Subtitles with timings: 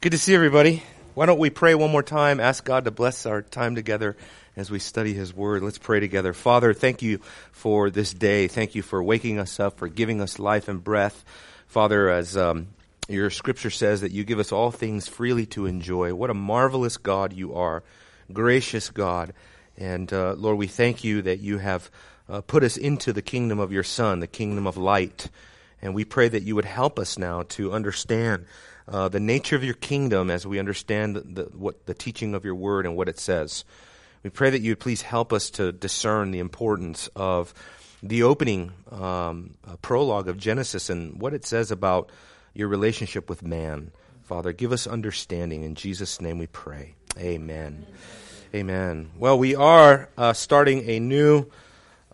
[0.00, 0.84] Good to see everybody.
[1.14, 2.38] Why don't we pray one more time?
[2.38, 4.16] Ask God to bless our time together
[4.56, 5.64] as we study His Word.
[5.64, 6.32] Let's pray together.
[6.32, 7.18] Father, thank you
[7.50, 8.46] for this day.
[8.46, 11.24] Thank you for waking us up, for giving us life and breath.
[11.66, 12.68] Father, as um,
[13.08, 16.14] your scripture says that you give us all things freely to enjoy.
[16.14, 17.82] What a marvelous God you are,
[18.32, 19.32] gracious God.
[19.76, 21.90] And uh, Lord, we thank you that you have
[22.28, 25.28] uh, put us into the kingdom of your Son, the kingdom of light.
[25.82, 28.46] And we pray that you would help us now to understand
[28.88, 32.44] uh, the nature of your kingdom as we understand the, the, what the teaching of
[32.44, 33.64] your word and what it says.
[34.22, 37.54] We pray that you would please help us to discern the importance of
[38.02, 42.10] the opening um, uh, prologue of Genesis and what it says about
[42.54, 43.92] your relationship with man.
[44.24, 45.62] Father, give us understanding.
[45.62, 46.94] In Jesus' name we pray.
[47.18, 47.86] Amen.
[48.54, 49.10] Amen.
[49.16, 51.46] Well, we are uh, starting a new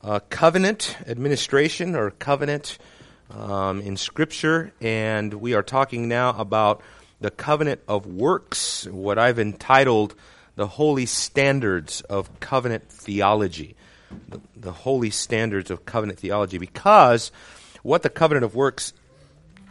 [0.03, 2.79] uh, covenant administration or covenant
[3.31, 6.83] um, in Scripture, and we are talking now about
[7.21, 10.15] the covenant of works, what I've entitled
[10.57, 13.77] the holy standards of covenant theology.
[14.29, 17.33] The, the holy standards of covenant theology, because
[17.83, 18.93] what the covenant of works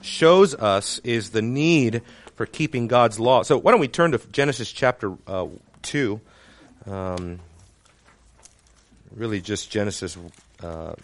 [0.01, 2.01] shows us is the need
[2.35, 3.43] for keeping God's law.
[3.43, 5.47] So, why don't we turn to Genesis chapter uh,
[5.83, 6.19] 2?
[6.85, 7.39] Um,
[9.15, 10.17] really, just Genesis
[10.61, 10.95] uh,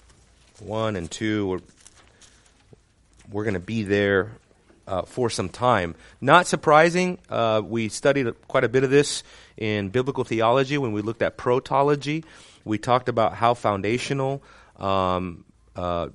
[0.60, 1.62] 1 and 2
[3.32, 4.32] we're going to be there
[4.88, 5.96] uh, for some time.
[6.20, 9.24] Not surprising, uh, we studied quite a bit of this
[9.56, 12.24] in biblical theology when we looked at protology.
[12.66, 14.42] We talked about how foundational
[14.78, 16.10] um, uh,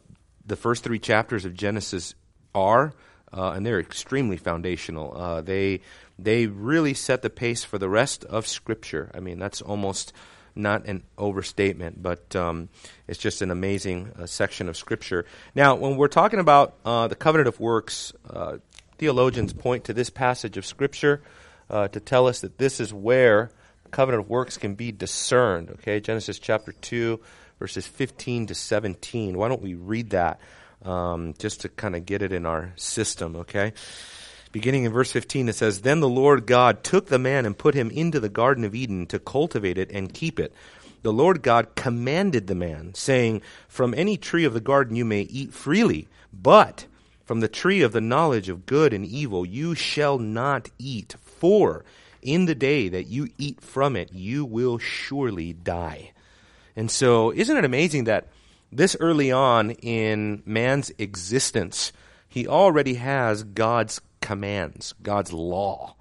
[0.46, 2.14] the first three chapters of Genesis
[2.54, 2.92] are,
[3.32, 5.16] uh, and they're extremely foundational.
[5.16, 5.80] Uh, they
[6.18, 9.10] they really set the pace for the rest of Scripture.
[9.14, 10.12] I mean, that's almost
[10.56, 12.68] not an overstatement, but um,
[13.08, 15.26] it's just an amazing uh, section of Scripture.
[15.54, 18.58] Now, when we're talking about uh, the covenant of works, uh,
[18.98, 21.22] theologians point to this passage of Scripture
[21.70, 23.50] uh, to tell us that this is where
[23.84, 25.70] the covenant of works can be discerned.
[25.70, 27.20] Okay, Genesis chapter 2,
[27.58, 29.36] verses 15 to 17.
[29.36, 30.40] Why don't we read that
[30.84, 33.72] um, just to kind of get it in our system, okay?
[34.54, 37.74] Beginning in verse 15, it says, Then the Lord God took the man and put
[37.74, 40.54] him into the Garden of Eden to cultivate it and keep it.
[41.02, 45.22] The Lord God commanded the man, saying, From any tree of the garden you may
[45.22, 46.86] eat freely, but
[47.24, 51.84] from the tree of the knowledge of good and evil you shall not eat, for
[52.22, 56.12] in the day that you eat from it you will surely die.
[56.76, 58.28] And so, isn't it amazing that
[58.70, 61.92] this early on in man's existence,
[62.28, 65.96] he already has God's commands, God's law.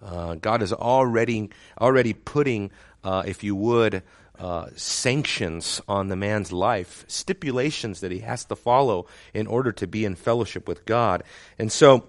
[0.00, 2.70] Uh, God is already already putting,
[3.02, 4.02] uh, if you would,
[4.38, 9.88] uh, sanctions on the man's life, stipulations that he has to follow in order to
[9.88, 11.24] be in fellowship with God.
[11.58, 12.06] And so,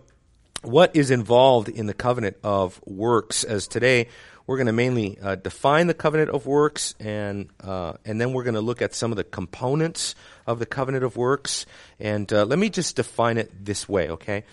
[0.61, 3.43] what is involved in the covenant of works?
[3.43, 4.07] As today
[4.45, 8.43] we're going to mainly uh, define the covenant of works, and uh, and then we're
[8.43, 10.13] going to look at some of the components
[10.45, 11.65] of the covenant of works.
[11.99, 14.43] And uh, let me just define it this way, okay?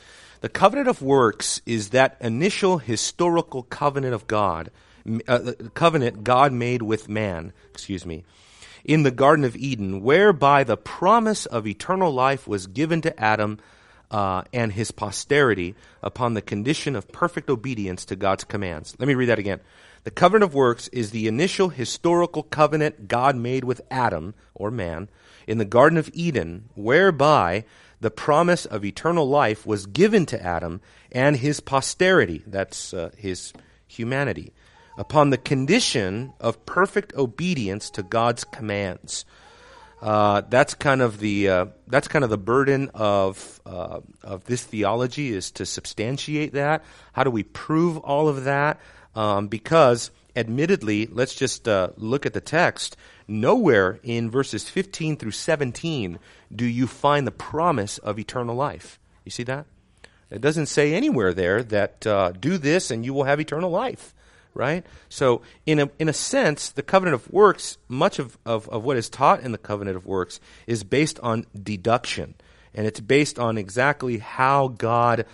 [0.43, 4.73] The covenant of works is that initial historical covenant of God,
[5.29, 8.25] uh, covenant God made with man, excuse me,
[8.85, 13.61] in the Garden of Eden, whereby the promise of eternal life was given to Adam
[14.11, 18.97] uh, and his posterity upon the condition of perfect obedience to God's commands.
[18.99, 19.61] Let me read that again.
[20.03, 25.09] The covenant of works is the initial historical covenant God made with Adam, or man,
[25.47, 27.65] in the Garden of Eden, whereby
[28.03, 30.81] the promise of eternal life was given to Adam
[31.13, 33.53] and his posterity, that's uh, his
[33.87, 34.53] humanity,
[34.99, 39.25] upon the condition of perfect obedience to God's commands.
[40.01, 44.65] Uh, that's kind of the uh, that's kind of the burden of uh, of this
[44.65, 46.83] theology is to substantiate that.
[47.13, 48.81] How do we prove all of that?
[49.15, 52.97] Um, because admittedly, let's just uh, look at the text.
[53.33, 56.19] Nowhere in verses 15 through 17
[56.55, 59.01] do you find the promise of eternal life.
[59.25, 59.65] You see that?
[60.31, 64.15] It doesn't say anywhere there that uh, do this and you will have eternal life,
[64.53, 64.85] right?
[65.09, 68.99] So, in a, in a sense, the covenant of works, much of, of, of what
[68.99, 72.35] is taught in the covenant of works is based on deduction.
[72.75, 75.25] And it's based on exactly how God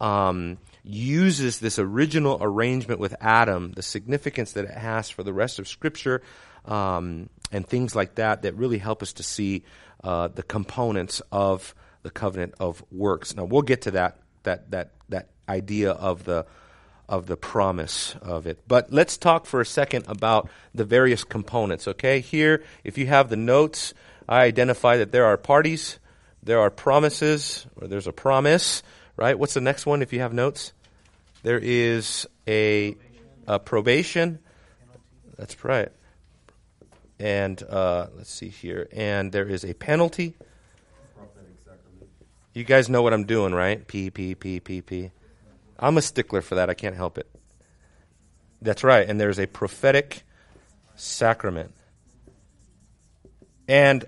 [0.00, 5.60] um, uses this original arrangement with Adam, the significance that it has for the rest
[5.60, 6.20] of Scripture,
[6.64, 9.64] um, and things like that that really help us to see
[10.02, 13.34] uh, the components of the covenant of works.
[13.34, 16.46] Now we'll get to that that that that idea of the
[17.08, 18.60] of the promise of it.
[18.66, 22.20] But let's talk for a second about the various components, okay?
[22.20, 23.92] Here, if you have the notes,
[24.28, 25.98] I identify that there are parties,
[26.42, 28.82] there are promises, or there's a promise,
[29.16, 29.38] right?
[29.38, 30.72] What's the next one if you have notes?
[31.42, 32.96] There is a,
[33.46, 34.38] a probation.
[35.36, 35.92] That's right.
[37.18, 38.88] And uh, let's see here.
[38.92, 40.34] And there is a penalty.
[42.52, 43.86] You guys know what I'm doing, right?
[43.86, 45.10] P, P, P, P, P.
[45.78, 46.70] I'm a stickler for that.
[46.70, 47.28] I can't help it.
[48.62, 49.08] That's right.
[49.08, 50.22] And there's a prophetic
[50.94, 51.74] sacrament.
[53.66, 54.04] And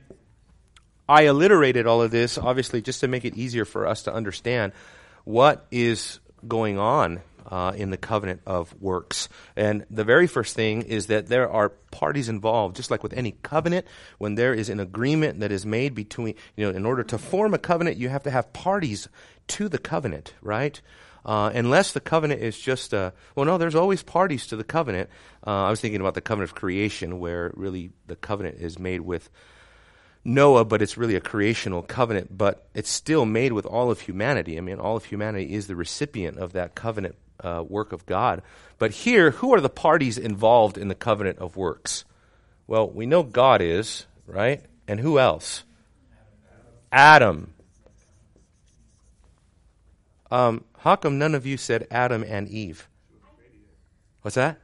[1.09, 4.73] I alliterated all of this, obviously, just to make it easier for us to understand
[5.25, 9.29] what is going on uh, in the covenant of works.
[9.55, 13.33] And the very first thing is that there are parties involved, just like with any
[13.43, 13.87] covenant,
[14.19, 17.55] when there is an agreement that is made between, you know, in order to form
[17.55, 19.09] a covenant, you have to have parties
[19.49, 20.81] to the covenant, right?
[21.25, 25.11] Uh, unless the covenant is just a, well, no, there's always parties to the covenant.
[25.47, 29.01] Uh, I was thinking about the covenant of creation, where really the covenant is made
[29.01, 29.29] with
[30.25, 34.59] Noah, but it's really a creational covenant, but it's still made with all of humanity.
[34.59, 38.43] I mean, all of humanity is the recipient of that covenant uh, work of God.
[38.79, 42.05] But here, who are the parties involved in the covenant of works?
[42.67, 44.63] Well, we know God is, right?
[44.89, 45.65] And who else?
[46.93, 47.55] Adam.
[50.31, 52.89] Um, how come none of you said Adam and Eve?
[54.23, 54.59] What's that?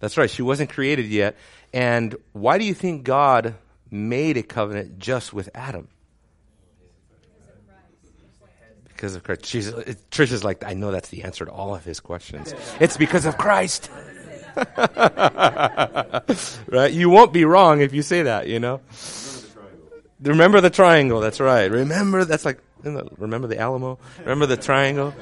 [0.00, 1.36] That's right, she wasn't created yet.
[1.72, 3.54] And why do you think God
[3.90, 5.88] made a covenant just with Adam.
[8.98, 9.46] Because of Christ.
[9.46, 12.52] She's, Trish is like, I know that's the answer to all of his questions.
[12.80, 13.88] It's because of Christ.
[16.66, 16.90] right?
[16.90, 18.80] You won't be wrong if you say that, you know?
[20.20, 21.20] Remember the triangle.
[21.20, 21.70] That's right.
[21.70, 24.00] Remember, that's like, remember the Alamo?
[24.18, 25.14] Remember the triangle?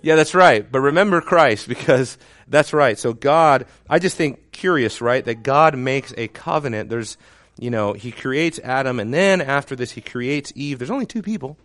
[0.00, 0.64] Yeah, that's right.
[0.72, 2.16] But remember Christ because
[2.48, 2.98] that's right.
[2.98, 5.22] So God, I just think curious, right?
[5.22, 6.88] That God makes a covenant.
[6.88, 7.18] There's,
[7.58, 10.78] you know, he creates Adam, and then after this, he creates Eve.
[10.78, 11.58] There's only two people.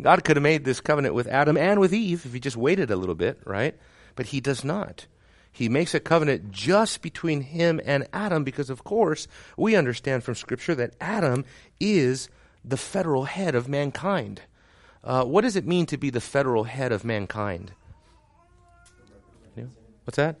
[0.00, 2.90] God could have made this covenant with Adam and with Eve if he just waited
[2.90, 3.76] a little bit, right?
[4.16, 5.06] But he does not.
[5.52, 10.34] He makes a covenant just between him and Adam because, of course, we understand from
[10.34, 11.44] Scripture that Adam
[11.78, 12.28] is
[12.64, 14.42] the federal head of mankind.
[15.04, 17.72] Uh, what does it mean to be the federal head of mankind?
[20.04, 20.36] What's that?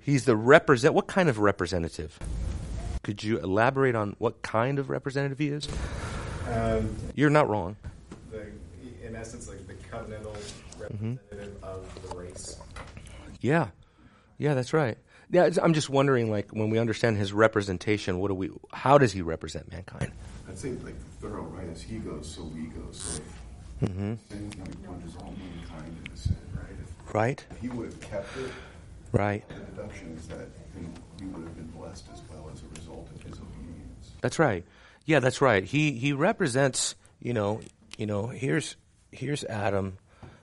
[0.00, 0.94] He's the represent.
[0.94, 2.18] What kind of representative?
[3.02, 5.68] Could you elaborate on what kind of representative he is?
[6.48, 7.76] Um, You're not wrong.
[9.22, 10.36] The, in essence, like the covenantal
[10.78, 11.64] representative mm-hmm.
[11.64, 12.56] of the race.
[13.40, 13.68] Yeah,
[14.38, 14.98] yeah, that's right.
[15.30, 18.50] Yeah, I'm just wondering, like, when we understand his representation, what do we?
[18.72, 20.12] How does he represent mankind?
[20.48, 21.68] I'd say, like, thorough, right?
[21.70, 22.82] As he goes, so we go.
[22.92, 23.22] So
[23.82, 24.14] mm-hmm.
[24.28, 24.50] sin
[24.84, 26.66] plunges all mankind into sin, right?
[26.82, 27.46] If, right.
[27.50, 28.50] If he would have kept it,
[29.12, 29.48] right.
[29.48, 30.48] The deduction is that
[31.20, 34.10] we would have been blessed as well as a result of his obedience.
[34.20, 34.64] That's right.
[35.06, 35.64] Yeah, that's right.
[35.64, 37.60] He he represents, you know,
[37.96, 38.76] you know, here's
[39.12, 39.98] here's Adam,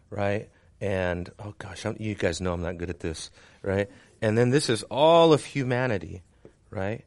[0.10, 0.50] right?
[0.80, 3.31] And oh gosh, I'm, you guys know I'm not good at this,
[3.62, 3.89] right?
[4.21, 6.21] And then this is all of humanity,
[6.69, 7.04] right?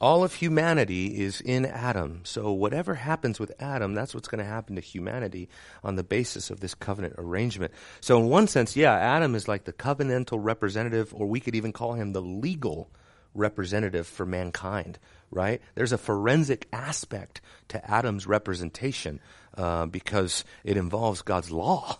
[0.00, 2.20] All of humanity is in Adam.
[2.24, 5.48] So whatever happens with Adam, that's what's going to happen to humanity
[5.82, 7.72] on the basis of this covenant arrangement.
[8.00, 11.72] So in one sense, yeah, Adam is like the covenantal representative, or we could even
[11.72, 12.90] call him the legal
[13.34, 14.98] representative for mankind,
[15.34, 15.60] right?
[15.74, 19.20] There's a forensic aspect to Adam's representation
[19.56, 21.98] uh, because it involves God's law.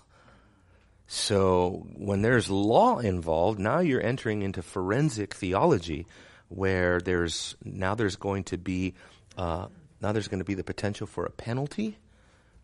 [1.06, 6.06] So when there's law involved, now you're entering into forensic theology
[6.48, 8.94] where there's now there's going to be
[9.36, 9.66] uh,
[10.00, 11.98] now there's going to be the potential for a penalty,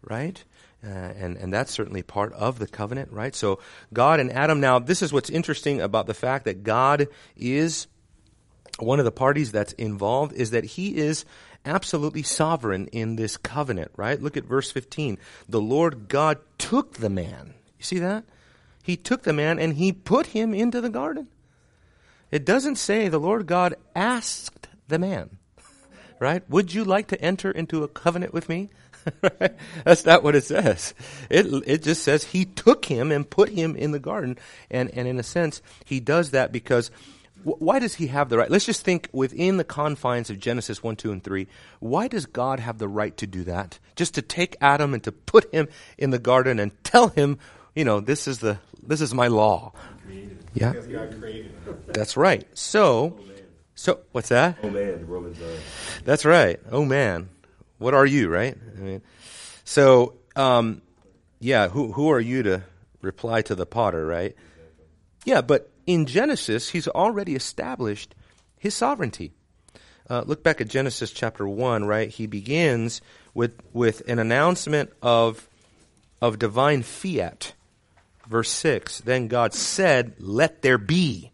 [0.03, 0.43] right?
[0.83, 3.35] Uh, and and that's certainly part of the covenant, right?
[3.35, 3.59] So
[3.93, 4.61] God and Adam.
[4.61, 7.87] Now this is what's interesting about the fact that God is
[8.79, 11.25] one of the parties that's involved is that He is
[11.65, 14.21] absolutely sovereign in this covenant, right?
[14.21, 15.19] Look at verse 15.
[15.49, 17.55] The Lord God took the man.
[17.79, 18.25] You see that?
[18.83, 21.29] He took the man and he put him into the garden.
[22.31, 25.39] It doesn't say the Lord God asked the man,
[26.19, 26.49] right?
[26.49, 28.71] Would you like to enter into a covenant with me?
[29.85, 30.95] That's not what it says.
[31.29, 34.39] It, it just says he took him and put him in the garden.
[34.71, 36.91] And, and in a sense, he does that because
[37.45, 38.51] why does he have the right?
[38.51, 41.47] Let's just think within the confines of Genesis 1, 2, and 3.
[41.79, 43.79] Why does God have the right to do that?
[43.97, 47.39] Just to take Adam and to put him in the garden and tell him,
[47.75, 49.73] you know, this is the this is my law.
[50.55, 50.73] Yeah.
[51.87, 52.47] That's right.
[52.59, 53.19] So,
[53.75, 54.59] so what's that?
[54.63, 55.39] Oh man, Romans.
[56.05, 56.59] That's right.
[56.71, 57.29] Oh man,
[57.79, 58.29] what are you?
[58.29, 58.57] Right.
[58.77, 59.03] I mean,
[59.65, 60.83] so um,
[61.39, 61.69] yeah.
[61.69, 62.63] Who who are you to
[63.01, 64.05] reply to the potter?
[64.05, 64.35] Right.
[65.25, 68.15] Yeah, but in Genesis, he's already established
[68.59, 69.33] his sovereignty.
[70.09, 71.85] Uh, look back at Genesis chapter one.
[71.85, 72.09] Right.
[72.09, 73.01] He begins
[73.35, 75.49] with with an announcement of
[76.21, 77.55] of divine fiat
[78.31, 79.01] verse 6.
[79.01, 81.33] Then God said, Let there be.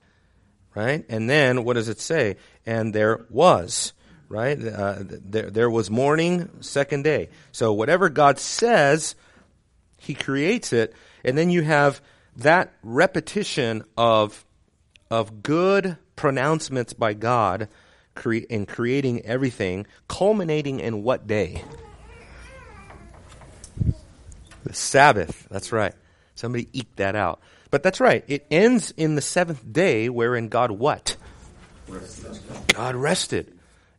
[0.74, 1.04] Right?
[1.08, 2.36] And then what does it say?
[2.64, 3.92] And there was.
[4.28, 4.58] Right?
[4.60, 7.28] Uh, there, there was morning, second day.
[7.52, 9.14] So whatever God says,
[9.98, 10.94] He creates it.
[11.24, 12.00] And then you have
[12.36, 14.44] that repetition of,
[15.10, 17.68] of good pronouncements by God
[18.14, 21.62] cre- in creating everything, culminating in what day?
[24.64, 25.46] The Sabbath.
[25.50, 25.94] That's right.
[26.34, 27.40] Somebody eke that out.
[27.70, 28.24] But that's right.
[28.26, 31.16] It ends in the seventh day, wherein God what?
[32.74, 33.52] God rested.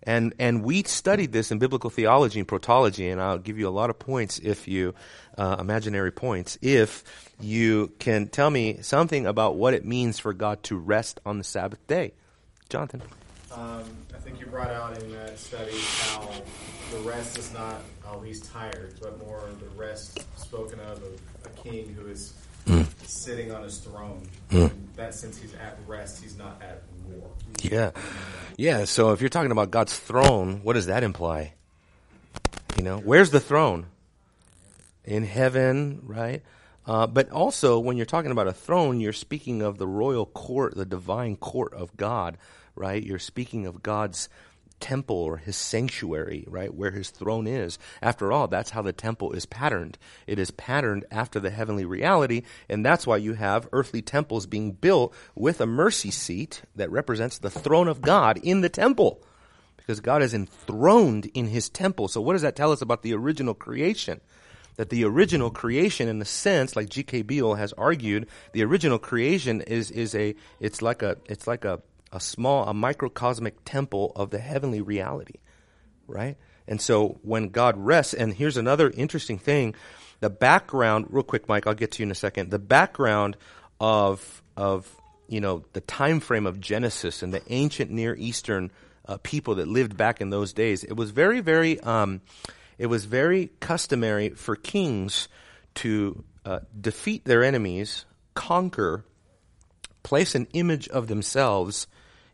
[0.04, 3.70] And, and we studied this in biblical theology and protology, and I'll give you a
[3.70, 4.94] lot of points if you,
[5.38, 7.04] uh, imaginary points, if
[7.40, 11.44] you can tell me something about what it means for God to rest on the
[11.44, 12.14] Sabbath day.
[12.70, 13.02] Jonathan.
[13.52, 16.30] Um, I think you brought out in that study how
[16.92, 21.50] the rest is not, oh, he's tired, but more the rest spoken of of a
[21.62, 22.34] king who is
[23.06, 24.28] sitting on his throne.
[24.52, 27.30] In that sense, he's at rest, he's not at war.
[27.62, 27.92] Yeah.
[28.58, 31.54] Yeah, so if you're talking about God's throne, what does that imply?
[32.78, 33.86] You know, where's the throne?
[35.08, 36.44] In heaven, right?
[36.86, 40.76] Uh, but also, when you're talking about a throne, you're speaking of the royal court,
[40.76, 42.38] the divine court of God,
[42.76, 43.02] right?
[43.02, 44.28] You're speaking of God's
[44.82, 46.74] temple or his sanctuary, right?
[46.74, 47.80] Where his throne is.
[48.02, 49.98] After all, that's how the temple is patterned.
[50.28, 54.74] It is patterned after the heavenly reality, and that's why you have earthly temples being
[54.74, 59.24] built with a mercy seat that represents the throne of God in the temple.
[59.78, 62.10] Because God is enthroned in his temple.
[62.10, 64.20] So what does that tell us about the original creation?
[64.78, 67.24] That the original creation in a sense like G.K.
[67.24, 71.82] Beale has argued the original creation is is a it's like a it's like a
[72.14, 75.40] a small a microcosmic temple of the heavenly reality
[76.08, 79.76] right and so when God rests and here's another interesting thing
[80.20, 83.36] the background real quick Mike I'll get to you in a second the background
[83.80, 84.96] of of
[85.28, 88.72] you know the time frame of Genesis and the ancient Near Eastern
[89.06, 92.22] uh, people that lived back in those days it was very very um,
[92.78, 95.28] it was very customary for kings
[95.76, 99.04] to uh, defeat their enemies, conquer,
[100.04, 101.88] place an image of themselves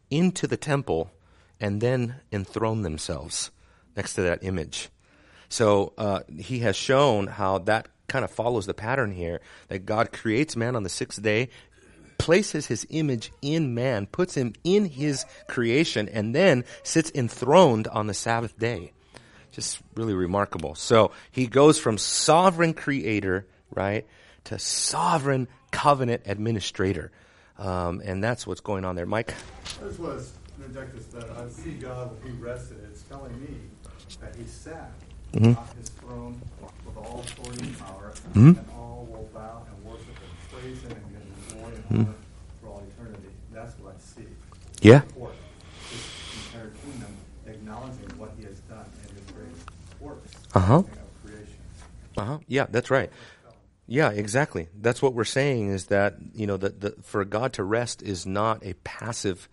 [0.10, 1.12] into the temple,
[1.60, 3.52] and then enthrone themselves
[3.96, 4.90] next to that image.
[5.50, 10.12] So uh, he has shown how that kind of follows the pattern here that God
[10.12, 11.50] creates man on the sixth day,
[12.18, 18.08] places his image in man, puts him in his creation, and then sits enthroned on
[18.08, 18.94] the Sabbath day
[19.54, 20.76] just really remarkable.
[20.76, 24.06] So he goes from sovereign creator, right,
[24.46, 27.12] to sovereign covenant administrator.
[27.58, 29.06] Um, and that's what's going on there.
[29.06, 29.34] Mike?
[29.82, 32.80] This was Nijectus that I see God when he rested.
[32.90, 33.56] It's telling me
[34.20, 34.92] that he sat
[35.34, 35.56] Mhm.
[35.58, 36.42] on his throne
[36.86, 38.58] with all authority and power, Mhm.
[38.58, 42.06] and all will bow and worship and praise him and give him glory and Mhm.
[42.08, 42.16] honor
[42.62, 43.30] for all eternity.
[43.52, 44.28] That's what I see.
[44.82, 45.02] Yeah.
[45.02, 45.34] Support
[45.92, 49.56] this entire kingdom acknowledging what he has done in his great
[50.56, 50.84] works Uh-huh.
[52.16, 52.38] Uh huh.
[52.48, 53.10] Yeah, that's right.
[53.88, 54.70] Yeah, exactly.
[54.80, 58.26] That's what we're saying is that you know that the, for God to rest is
[58.26, 59.50] not a passive.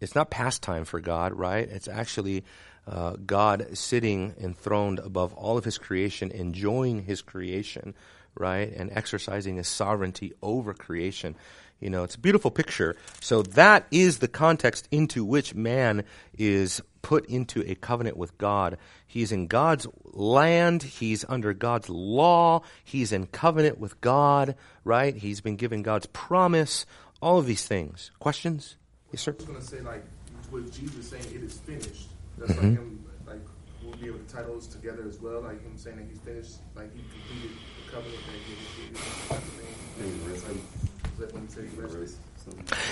[0.00, 1.68] It's not pastime for God, right?
[1.68, 2.44] It's actually
[2.86, 7.94] uh, God sitting enthroned above all of His creation, enjoying His creation,
[8.36, 11.34] right, and exercising His sovereignty over creation.
[11.80, 12.96] You know, it's a beautiful picture.
[13.20, 16.04] So that is the context into which man
[16.38, 18.78] is put into a covenant with God.
[19.06, 20.82] He's in God's land.
[20.82, 22.62] He's under God's law.
[22.82, 25.14] He's in covenant with God, right?
[25.14, 26.86] He's been given God's promise.
[27.20, 28.10] All of these things.
[28.18, 28.76] Questions?
[29.12, 29.32] Yes, sir.
[29.32, 30.02] I was going to say, like,
[30.50, 32.08] with Jesus saying it is finished,
[32.38, 32.56] that's Mhm.
[32.56, 33.40] like him, like,
[33.82, 36.56] we'll be able to tie those together as well, like him saying that he's finished,
[36.74, 38.96] like he completed the covenant that he initiated.
[39.28, 40.48] That's the thing.
[40.48, 42.18] Like, is that when he said he rested?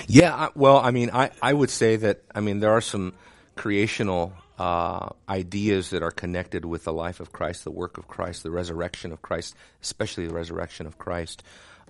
[0.07, 3.15] Yeah, well, I mean, I, I would say that, I mean, there are some
[3.57, 8.43] creational uh, ideas that are connected with the life of Christ, the work of Christ,
[8.43, 11.43] the resurrection of Christ, especially the resurrection of Christ.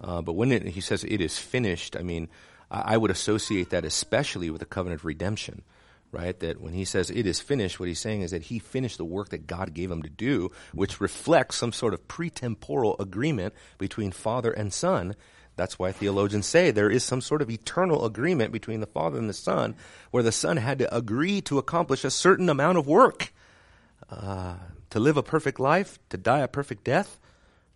[0.03, 2.29] Uh, but when it, he says it is finished, I mean,
[2.71, 5.63] I, I would associate that especially with the covenant of redemption,
[6.11, 6.39] right?
[6.41, 9.05] That when he says it is finished, what he's saying is that he finished the
[9.05, 14.13] work that God gave him to do, which reflects some sort of pretemporal agreement between
[14.13, 15.15] Father and Son.
[15.57, 19.29] That's why theologians say there is some sort of eternal agreement between the Father and
[19.29, 19.75] the Son,
[20.11, 23.33] where the Son had to agree to accomplish a certain amount of work,
[24.09, 24.57] uh,
[24.91, 27.19] to live a perfect life, to die a perfect death,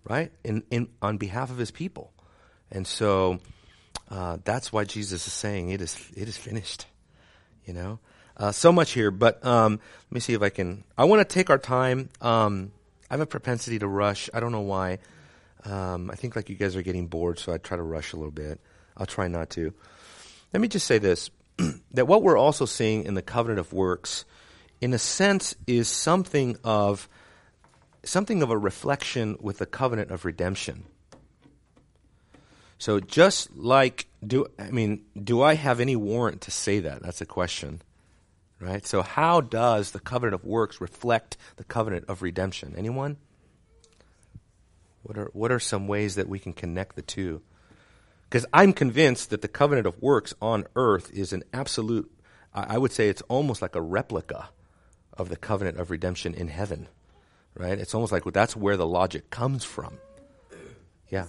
[0.04, 0.32] right?
[0.42, 2.12] In, in on behalf of His people,
[2.70, 3.40] and so
[4.10, 6.86] uh, that's why Jesus is saying it is it is finished.
[7.66, 7.98] You know,
[8.36, 10.84] uh, so much here, but um, let me see if I can.
[10.96, 12.08] I want to take our time.
[12.22, 12.72] Um,
[13.10, 14.30] I have a propensity to rush.
[14.32, 14.98] I don't know why.
[15.66, 18.16] Um, I think like you guys are getting bored, so I try to rush a
[18.16, 18.60] little bit.
[18.96, 19.74] I'll try not to.
[20.52, 21.30] Let me just say this
[21.92, 24.24] that what we're also seeing in the covenant of works,
[24.80, 27.08] in a sense, is something of
[28.04, 30.84] something of a reflection with the covenant of redemption.
[32.78, 37.02] So just like do I mean, do I have any warrant to say that?
[37.02, 37.82] That's a question.
[38.60, 38.86] Right?
[38.86, 42.74] So how does the covenant of works reflect the covenant of redemption?
[42.78, 43.18] Anyone?
[45.06, 47.40] What are what are some ways that we can connect the two?
[48.24, 52.10] Because I'm convinced that the covenant of works on earth is an absolute
[52.52, 54.48] I would say it's almost like a replica
[55.12, 56.88] of the covenant of redemption in heaven.
[57.54, 57.78] Right?
[57.78, 59.98] It's almost like that's where the logic comes from.
[61.08, 61.26] Yeah.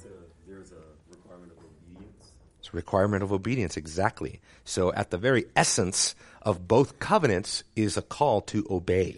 [2.59, 4.41] It's a requirement of obedience, exactly.
[4.65, 9.17] So, at the very essence of both covenants is a call to obey.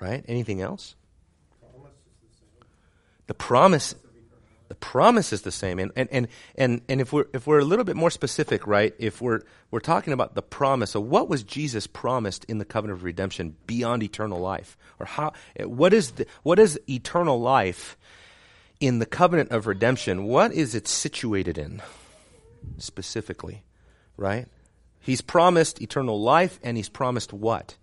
[0.00, 0.24] Right?
[0.26, 0.96] Anything else?
[3.26, 3.94] The promise
[4.68, 5.78] the promise is the same.
[5.78, 8.94] And, and, and, and, and if, we're, if we're a little bit more specific, right,
[8.98, 12.98] if we're, we're talking about the promise, so what was Jesus promised in the covenant
[12.98, 14.78] of redemption beyond eternal life?
[14.98, 17.98] Or how, what is, the, what is eternal life
[18.80, 20.24] in the covenant of redemption?
[20.24, 21.82] What is it situated in?
[22.78, 23.62] specifically,
[24.16, 24.46] right?
[25.00, 27.76] He's promised eternal life and he's promised what?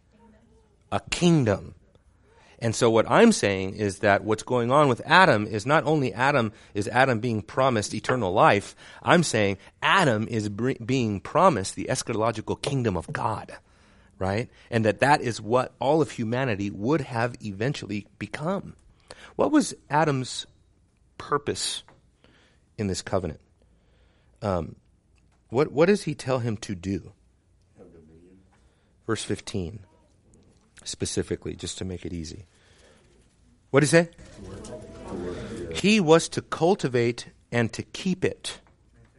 [0.91, 1.75] A kingdom.
[2.61, 6.13] And so what I'm saying is that what's going on with Adam is not only
[6.13, 11.87] Adam is Adam being promised eternal life, I'm saying Adam is br- being promised the
[11.89, 13.51] eschatological kingdom of God,
[14.19, 14.47] right?
[14.69, 18.75] And that that is what all of humanity would have eventually become.
[19.35, 20.45] What was Adam's
[21.17, 21.81] purpose
[22.77, 23.39] in this covenant?
[24.43, 24.75] Um,
[25.49, 27.11] what, what does he tell him to do?
[29.07, 29.79] Verse 15,
[30.83, 32.45] specifically, just to make it easy.
[33.69, 34.09] What he say?
[35.73, 38.59] He was to cultivate and to keep it.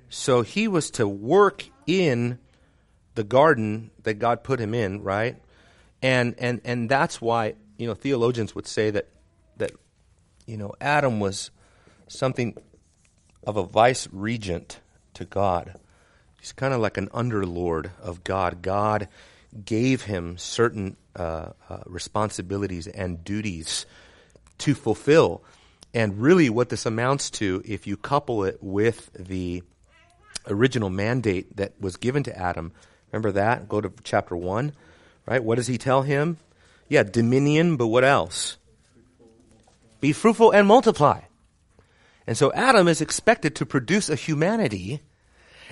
[0.09, 2.39] So he was to work in
[3.15, 5.37] the garden that God put him in, right?
[6.03, 9.09] And and and that's why, you know, theologians would say that
[9.57, 9.73] that
[10.47, 11.51] you know, Adam was
[12.09, 12.57] something
[13.47, 14.81] of a vice regent
[15.15, 15.77] to God.
[16.41, 18.63] He's kind of like an underlord of God.
[18.63, 19.09] God
[19.65, 23.87] gave him certain uh, uh, responsibilities and duties
[24.59, 25.43] to fulfill.
[25.95, 29.63] And really, what this amounts to, if you couple it with the
[30.49, 32.73] original mandate that was given to Adam,
[33.11, 33.69] remember that?
[33.69, 34.73] Go to chapter 1,
[35.27, 35.45] right?
[35.45, 36.39] What does he tell him?
[36.89, 38.57] Yeah, dominion, but what else?
[40.01, 41.21] Be fruitful and multiply.
[42.27, 45.01] And so Adam is expected to produce a humanity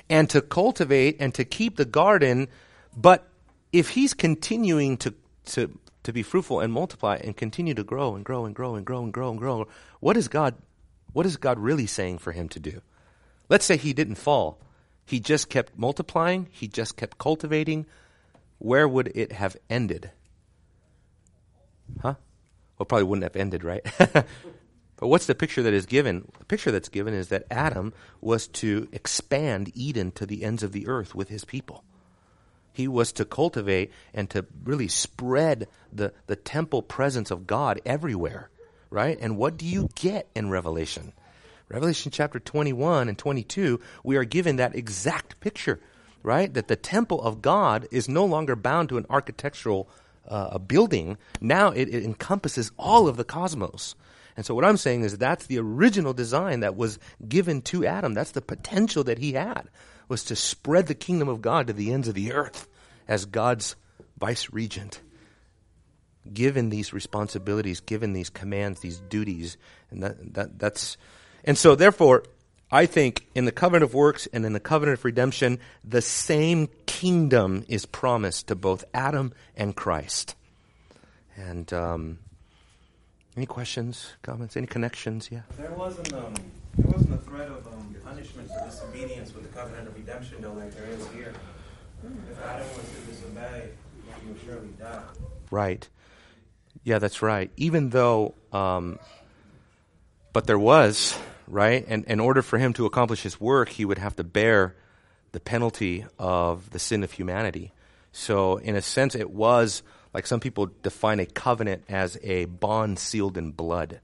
[0.09, 2.49] and to cultivate and to keep the garden.
[2.97, 3.27] But
[3.73, 5.15] if he's continuing to,
[5.47, 8.87] to, to be fruitful and multiply and continue to grow and grow and grow and
[8.87, 9.69] grow and grow and grow,
[10.01, 10.55] what is God,
[11.13, 12.81] what is God really saying for him to do?
[13.49, 14.59] Let's say he didn't fall.
[15.05, 16.49] He just kept multiplying.
[16.51, 17.87] He just kept cultivating.
[18.59, 20.11] Where would it have ended?
[22.01, 22.15] Huh?
[22.79, 23.85] Well, probably wouldn't have ended, right?
[25.01, 26.31] But what's the picture that is given?
[26.39, 30.73] The picture that's given is that Adam was to expand Eden to the ends of
[30.73, 31.85] the earth with his people.
[32.73, 38.51] He was to cultivate and to really spread the, the temple presence of God everywhere,
[38.91, 39.19] right?
[39.21, 41.13] And what do you get in Revelation?
[41.69, 45.81] Revelation chapter 21 and 22, we are given that exact picture,
[46.23, 46.53] right?
[46.53, 49.89] That the temple of God is no longer bound to an architectural
[50.29, 51.17] uh, building.
[51.41, 53.95] Now it, it encompasses all of the cosmos.
[54.37, 58.15] And so what I'm saying is that's the original design that was given to Adam.
[58.15, 59.69] That's the potential that he had
[60.11, 62.69] was to spread the kingdom of God to the ends of the earth
[63.09, 63.77] as God's
[64.19, 65.01] vice regent.
[66.31, 69.57] Given these responsibilities, given these commands, these duties,
[69.91, 70.99] and that, that that's
[71.45, 72.25] and so therefore
[72.71, 76.69] I think in the covenant of works and in the covenant of redemption, the same
[76.87, 80.37] kingdom is promised to both Adam and Christ.
[81.37, 82.19] And um,
[83.37, 85.31] any questions, comments, any connections?
[85.33, 85.41] Yeah.
[85.57, 86.35] There wasn't um,
[86.77, 90.75] there wasn't threat of um, punishment for disobedience with the covenant of redemption, though, like
[90.75, 91.33] there is here.
[92.03, 93.69] If Adam was to disobey,
[94.21, 95.03] he would surely die.
[95.51, 95.89] Right.
[96.83, 97.51] Yeah, that's right.
[97.57, 98.99] Even though, um,
[100.33, 101.17] but there was
[101.47, 104.75] right, and in order for him to accomplish his work, he would have to bear
[105.33, 107.73] the penalty of the sin of humanity.
[108.13, 112.99] So, in a sense, it was like some people define a covenant as a bond
[112.99, 114.01] sealed in blood,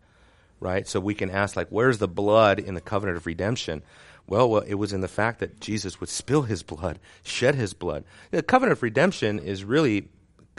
[0.61, 0.87] right?
[0.87, 3.83] So we can ask, like, where's the blood in the covenant of redemption?
[4.29, 7.75] Well, well, it was in the fact that Jesus would spill his blood, shed his
[7.75, 8.05] blood.
[8.31, 10.09] The covenant of redemption is really,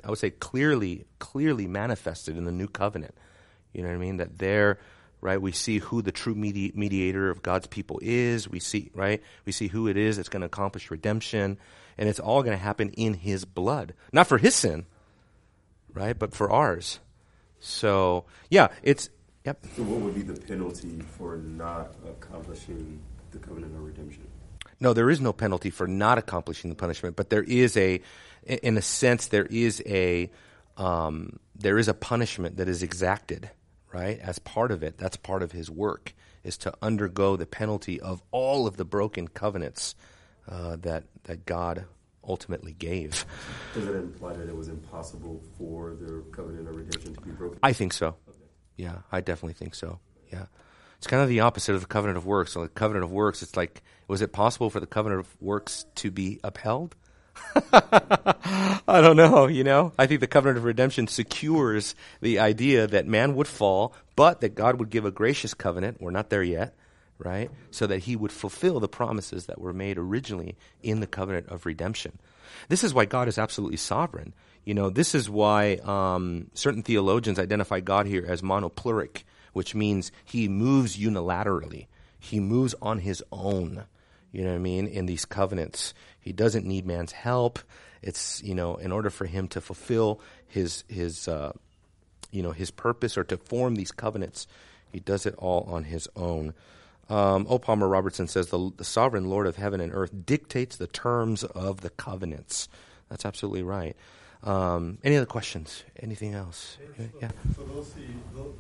[0.04, 3.16] I would say, clearly, clearly manifested in the new covenant.
[3.74, 4.18] You know what I mean?
[4.18, 4.80] That there,
[5.20, 5.42] right?
[5.42, 8.48] We see who the true medi- mediator of God's people is.
[8.48, 9.22] We see, right?
[9.46, 11.58] We see who it is that's going to accomplish redemption.
[11.98, 13.94] And it's all going to happen in his blood.
[14.14, 14.86] Not for his sin,
[15.94, 16.18] right?
[16.18, 17.00] But for ours.
[17.60, 19.10] So, yeah, it's,
[19.48, 19.66] yep.
[19.76, 23.00] So, what would be the penalty for not accomplishing
[23.32, 24.28] the covenant of redemption?
[24.80, 28.02] No, there is no penalty for not accomplishing the punishment, but there is a,
[28.44, 30.30] in a sense, there is a,
[30.76, 33.50] um, there is a punishment that is exacted,
[33.92, 34.20] right?
[34.20, 38.22] As part of it, that's part of his work is to undergo the penalty of
[38.32, 39.96] all of the broken covenants
[40.48, 41.86] uh, that that God
[42.24, 43.26] ultimately gave.
[43.74, 47.60] Does it imply that it was impossible for the covenant of redemption to be broken?
[47.64, 48.16] I think so.
[48.78, 50.00] Yeah, I definitely think so.
[50.32, 50.46] Yeah.
[50.98, 52.54] It's kind of the opposite of the covenant of works.
[52.54, 55.86] So the covenant of works, it's like, was it possible for the covenant of works
[55.96, 56.96] to be upheld?
[57.74, 59.94] I don't know, you know?
[59.98, 64.56] I think the covenant of redemption secures the idea that man would fall, but that
[64.56, 66.02] God would give a gracious covenant.
[66.02, 66.76] We're not there yet,
[67.20, 67.52] right?
[67.70, 71.66] So that he would fulfill the promises that were made originally in the covenant of
[71.66, 72.18] redemption.
[72.70, 74.34] This is why God is absolutely sovereign.
[74.68, 80.12] You know, this is why um, certain theologians identify God here as monopleuric, which means
[80.26, 81.88] he moves unilaterally.
[82.20, 83.86] He moves on his own.
[84.34, 84.88] You know what I mean?
[84.88, 87.60] In these covenants, he doesn't need man's help.
[88.02, 91.54] It's you know, in order for him to fulfill his his uh,
[92.32, 94.48] you know his purpose or to form these covenants,
[94.92, 96.54] he does it all on his own.
[97.08, 97.58] Um, o.
[97.58, 101.80] Palmer Robertson says the, the sovereign Lord of heaven and earth dictates the terms of
[101.80, 102.68] the covenants.
[103.08, 103.96] That's absolutely right.
[104.44, 105.84] Um, any other questions?
[106.02, 106.78] Anything else?
[107.22, 107.32] Yeah.
[107.56, 108.54] For those he, those,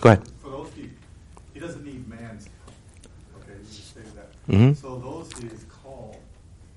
[0.00, 0.28] Go ahead.
[0.42, 0.90] For those he,
[1.54, 3.42] he doesn't need man's help.
[3.42, 4.28] Okay, you just say that.
[4.48, 4.76] Mhm.
[4.76, 6.16] So those he is called,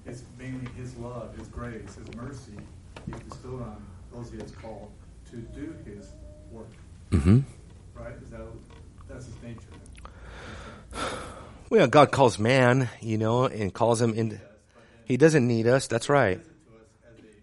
[0.06, 2.54] it's mainly his love, his grace, his mercy,
[3.06, 4.92] he bestowed on those he has called
[5.32, 6.12] to do his
[6.52, 6.68] work.
[7.12, 7.40] Mm-hmm.
[7.96, 8.14] Right?
[8.24, 8.42] Is that
[9.10, 9.60] that's his nature?
[11.70, 14.40] Well, God calls man, you know, and calls him in.
[15.06, 15.88] He doesn't need us.
[15.88, 16.40] That's right.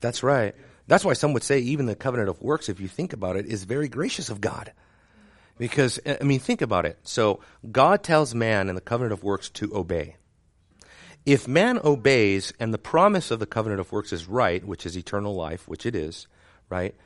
[0.03, 0.55] That's right.
[0.89, 3.47] That's why some would say even the covenant of works, if you think about it,
[3.47, 4.73] is very gracious of God.
[5.57, 6.99] Because, I mean, think about it.
[7.05, 10.17] So, God tells man in the covenant of works to obey.
[11.25, 14.99] If man obeys and the promise of the covenant of works is right, which is
[14.99, 16.27] eternal life, which it is,
[16.69, 16.97] right?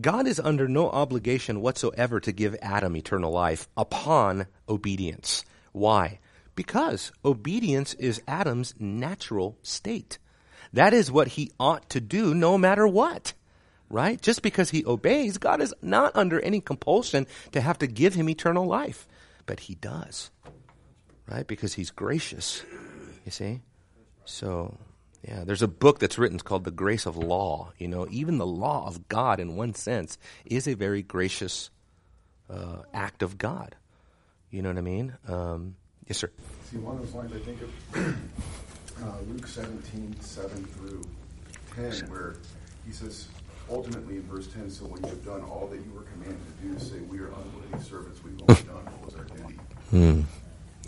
[0.00, 5.44] God is under no obligation whatsoever to give Adam eternal life upon obedience.
[5.72, 6.18] Why?
[6.54, 10.18] Because obedience is Adam's natural state.
[10.72, 13.34] That is what he ought to do no matter what.
[13.90, 14.20] Right?
[14.20, 18.28] Just because he obeys, God is not under any compulsion to have to give him
[18.28, 19.08] eternal life.
[19.46, 20.30] But he does.
[21.26, 21.46] Right?
[21.46, 22.62] Because he's gracious.
[23.24, 23.60] You see?
[24.26, 24.76] So,
[25.26, 27.72] yeah, there's a book that's written called The Grace of Law.
[27.78, 31.70] You know, even the law of God, in one sense, is a very gracious
[32.50, 33.74] uh, act of God.
[34.50, 35.16] You know what I mean?
[35.26, 35.76] Um,
[36.06, 36.30] yes, sir.
[36.70, 38.16] See, one of lines I think of
[39.02, 41.02] uh, Luke 17, 7 through
[41.74, 42.36] 10, where
[42.86, 43.28] he says,
[43.70, 46.68] ultimately in verse 10, so when you have done all that you were commanded to
[46.68, 49.58] do, say, we are unworthy servants, we've only done what was our duty.
[49.90, 50.22] Hmm.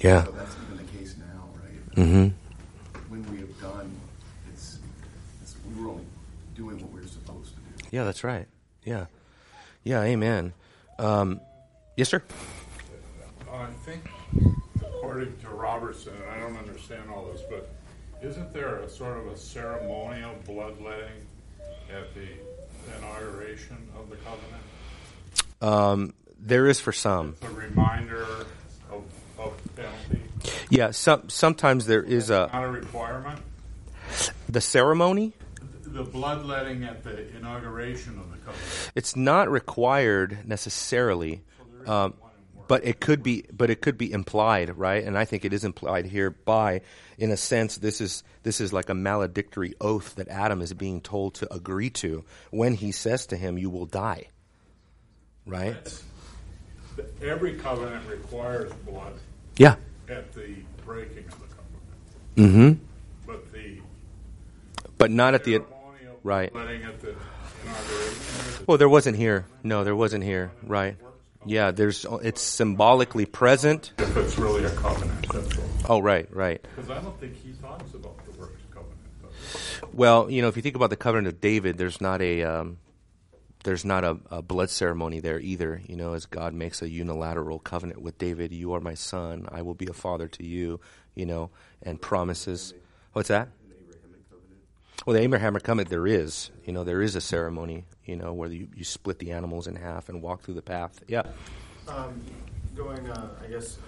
[0.01, 0.25] Yeah.
[0.25, 2.07] So that's even the case now, right?
[2.07, 3.13] Mm-hmm.
[3.13, 3.95] When we have done,
[4.53, 4.79] it's,
[5.43, 6.05] it's we were only
[6.55, 7.89] doing what we were supposed to do.
[7.91, 8.47] Yeah, that's right.
[8.85, 9.07] Yeah.
[9.85, 10.53] Yeah, amen.
[10.99, 11.41] Um,
[11.97, 12.23] yes, sir?
[13.53, 14.09] I think,
[14.81, 17.69] according to Robertson, I don't understand all this, but
[18.23, 21.27] isn't there a sort of a ceremonial bloodletting
[21.91, 22.29] at the
[22.99, 24.63] inauguration of the covenant?
[25.63, 27.37] Um, there is for some.
[27.43, 28.23] It's a reminder
[28.91, 29.03] of,
[29.39, 30.21] of penalty.
[30.71, 33.41] Yeah, some, sometimes there is a Not a requirement.
[34.49, 35.33] the ceremony.
[35.83, 38.91] The bloodletting at the inauguration of the covenant.
[38.95, 41.43] It's not required necessarily,
[41.87, 42.15] um,
[42.71, 43.45] but it could be.
[43.53, 45.03] But it could be implied, right?
[45.03, 46.83] And I think it is implied here by,
[47.19, 51.01] in a sense, this is this is like a maledictory oath that Adam is being
[51.01, 54.29] told to agree to when he says to him, "You will die."
[55.47, 55.75] Right?
[57.21, 59.15] Every covenant requires blood
[59.57, 59.75] Yeah.
[60.09, 60.55] at the
[60.87, 62.85] breaking of the covenant, Mm-hmm.
[63.27, 63.81] but the
[64.97, 65.61] But not at the
[66.23, 66.55] right.
[66.55, 67.17] at the.
[68.69, 69.47] Well, there wasn't here.
[69.65, 70.53] No, there wasn't here.
[70.63, 70.97] Right.
[71.47, 72.05] Yeah, there's.
[72.23, 73.93] It's symbolically present.
[73.99, 75.65] If it's really a covenant, that's all.
[75.89, 76.61] Oh, right, right.
[76.77, 79.95] Because I don't think he talks about the works covenant.
[79.95, 82.79] Well, you know, if you think about the covenant of David, there's not a um,
[83.65, 85.81] there's not a, a blood ceremony there either.
[85.87, 89.63] You know, as God makes a unilateral covenant with David, you are my son, I
[89.63, 90.81] will be a father to you.
[91.15, 91.51] You know,
[91.83, 92.75] and promises.
[93.13, 93.49] What's that?
[95.07, 96.51] Well, the Abrahamic covenant there is.
[96.65, 97.85] You know, there is a ceremony.
[98.05, 101.03] You know, where you, you split the animals in half and walk through the path.
[101.09, 101.23] Yeah.
[101.89, 102.21] Um,
[102.75, 103.79] going on, I guess,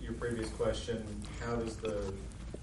[0.00, 1.04] your previous question,
[1.40, 2.12] how does the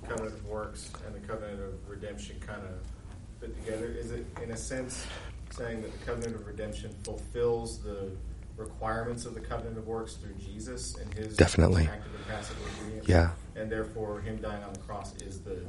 [0.08, 3.88] covenant of works and the covenant of redemption kind of fit together?
[3.88, 5.06] Is it, in a sense,
[5.50, 8.12] saying that the covenant of redemption fulfills the
[8.58, 11.88] requirements of the covenant of works through Jesus and his Definitely.
[11.88, 13.08] active and passive obedience?
[13.08, 13.32] Yeah.
[13.56, 15.60] And therefore, him dying on the cross is the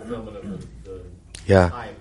[0.00, 1.00] fulfillment of the, the
[1.46, 1.70] Yeah.
[1.70, 1.98] type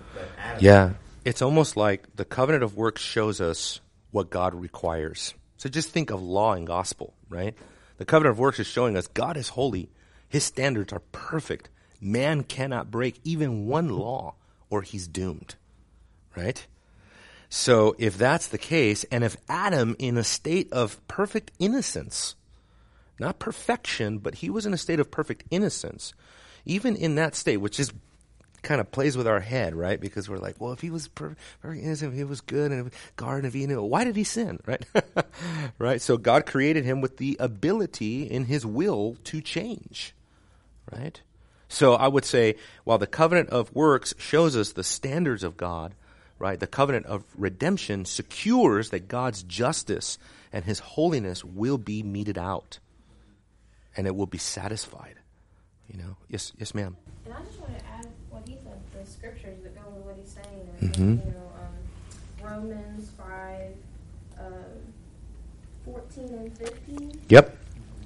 [0.60, 0.94] Yeah.
[1.24, 3.80] It's almost like the covenant of works shows us
[4.12, 5.34] what God requires.
[5.58, 7.56] So just think of law and gospel, right?
[7.98, 9.90] The covenant of works is showing us God is holy.
[10.28, 11.70] His standards are perfect.
[12.02, 14.36] Man cannot break even one law
[14.70, 15.56] or he's doomed,
[16.36, 16.66] right?
[17.50, 22.36] So if that's the case, and if Adam in a state of perfect innocence,
[23.20, 26.14] not perfection, but he was in a state of perfect innocence,
[26.66, 27.92] even in that state, which is
[28.66, 30.02] kind of plays with our head, right?
[30.02, 32.92] Because we're like, well, if he was per- very innocent, if he was good, and
[33.16, 34.84] Garden of Eden, why did he sin, right?
[35.80, 36.02] right.
[36.02, 40.14] So God created him with the ability in His will to change,
[40.92, 41.22] right?
[41.70, 45.94] So I would say, while the covenant of works shows us the standards of God,
[46.38, 46.60] right?
[46.60, 50.18] The covenant of redemption secures that God's justice
[50.52, 52.80] and His holiness will be meted out,
[53.96, 55.16] and it will be satisfied.
[55.92, 56.96] You know, yes, yes, ma'am.
[57.26, 60.16] And I just want to add what he said, the scriptures that go with what
[60.18, 60.68] he's saying.
[60.82, 61.26] Mhm.
[61.26, 63.76] You know, um, Romans 5,
[64.40, 64.94] um,
[65.84, 67.22] 14 and 15.
[67.30, 67.58] Yep.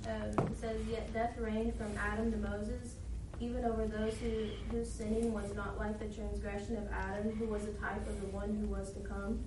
[0.08, 2.96] Um, it says, Yet death reigned from Adam to Moses,
[3.40, 7.64] even over those who, whose sinning was not like the transgression of Adam, who was
[7.64, 9.40] a type of the one who was to come.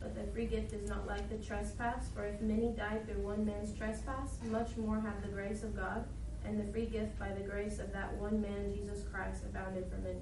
[0.00, 3.44] But the free gift is not like the trespass, for if many died through one
[3.44, 6.04] man's trespass, much more have the grace of God
[6.44, 9.96] and the free gift by the grace of that one man, Jesus Christ, abounded for
[9.98, 10.20] many.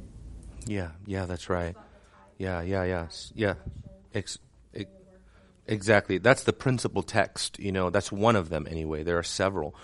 [0.67, 1.69] Yeah, yeah, that's right.
[1.69, 3.55] It's not the type, Yeah, yeah, yeah, yeah.
[4.15, 4.39] Ex-
[4.75, 5.21] ex- and the work.
[5.67, 6.19] exactly.
[6.19, 7.59] That's the principal text.
[7.59, 9.03] You know, that's one of them anyway.
[9.03, 9.75] There are several.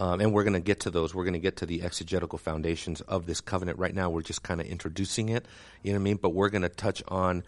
[0.00, 1.12] Um, and we're going to get to those.
[1.12, 3.80] We're going to get to the exegetical foundations of this covenant.
[3.80, 5.44] Right now, we're just kind of introducing it.
[5.82, 6.16] You know what I mean?
[6.18, 7.42] But we're going to touch on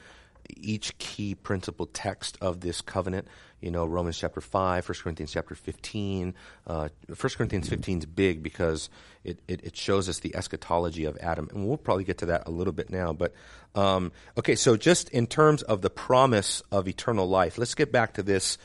[0.57, 3.29] each key principal text of this covenant.
[3.61, 6.35] You know, Romans chapter 5, 1 Corinthians chapter 15.
[6.67, 8.89] Uh, 1 Corinthians 15 is big because
[9.23, 11.49] it, it, it shows us the eschatology of Adam.
[11.53, 13.13] And we'll probably get to that a little bit now.
[13.13, 13.35] But,
[13.75, 18.15] um, okay, so just in terms of the promise of eternal life, let's get back
[18.15, 18.57] to this,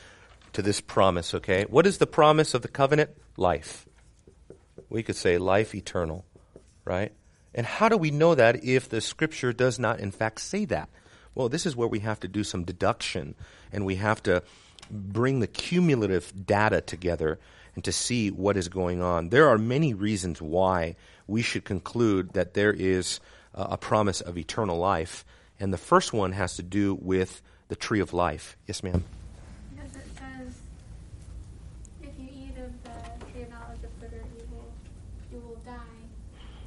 [0.54, 1.64] to this promise, okay?
[1.68, 3.10] What is the promise of the covenant?
[3.36, 3.86] Life.
[4.88, 6.24] We could say life eternal,
[6.84, 7.12] right?
[7.54, 10.88] And how do we know that if the scripture does not, in fact, say that?
[11.36, 13.34] Well, this is where we have to do some deduction
[13.70, 14.42] and we have to
[14.90, 17.38] bring the cumulative data together
[17.74, 19.28] and to see what is going on.
[19.28, 20.96] There are many reasons why
[21.26, 23.20] we should conclude that there is
[23.54, 25.26] uh, a promise of eternal life.
[25.60, 28.56] And the first one has to do with the tree of life.
[28.66, 29.04] Yes, ma'am.
[29.74, 30.54] Because it says,
[32.02, 34.72] if you eat of the tree of knowledge of good or evil,
[35.30, 36.00] you will die.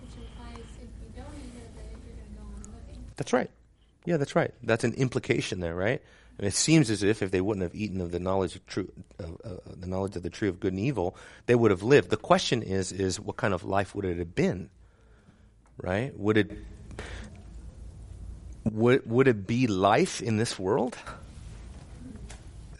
[0.02, 3.04] Which implies if you don't eat of it, you're going to go on living.
[3.18, 3.50] That's right.
[4.06, 4.54] Yeah, that's right.
[4.64, 6.02] That's an implication there, right?
[6.38, 8.90] And it seems as if if they wouldn't have eaten of the knowledge of true,
[9.20, 12.10] uh, uh, the knowledge of the tree of good and evil, they would have lived.
[12.10, 14.70] The question is, is what kind of life would it have been?
[15.78, 16.18] Right?
[16.18, 16.52] Would it
[18.72, 20.98] would would it be life in this world?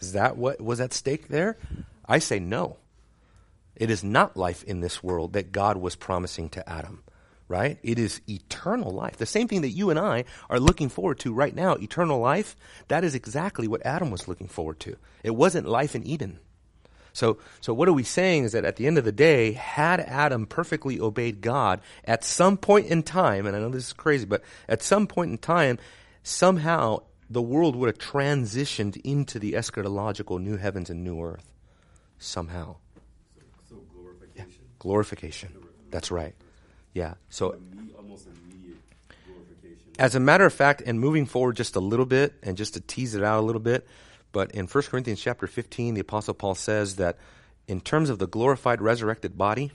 [0.00, 1.58] Is that what was at stake there?
[2.06, 2.78] I say no.
[3.76, 7.02] It is not life in this world that God was promising to Adam,
[7.50, 7.78] right?
[7.82, 9.16] It is eternal life.
[9.16, 12.54] The same thing that you and I are looking forward to right now, eternal life,
[12.86, 14.96] that is exactly what Adam was looking forward to.
[15.24, 16.38] It wasn't life in Eden.
[17.12, 19.98] So, so what are we saying is that at the end of the day, had
[19.98, 24.26] Adam perfectly obeyed God at some point in time, and I know this is crazy,
[24.26, 25.80] but at some point in time,
[26.22, 31.52] somehow the world would have transitioned into the eschatological new heavens and new earth.
[32.16, 32.76] Somehow.
[33.68, 34.62] So glorification.
[34.78, 35.52] Glorification.
[35.90, 36.36] That's right.
[36.94, 37.14] Yeah.
[37.28, 37.56] So
[37.96, 38.78] almost immediate
[39.26, 39.92] glorification.
[39.98, 42.80] as a matter of fact, and moving forward just a little bit, and just to
[42.80, 43.86] tease it out a little bit,
[44.32, 47.18] but in 1 Corinthians chapter 15, the Apostle Paul says that
[47.66, 49.72] in terms of the glorified resurrected body,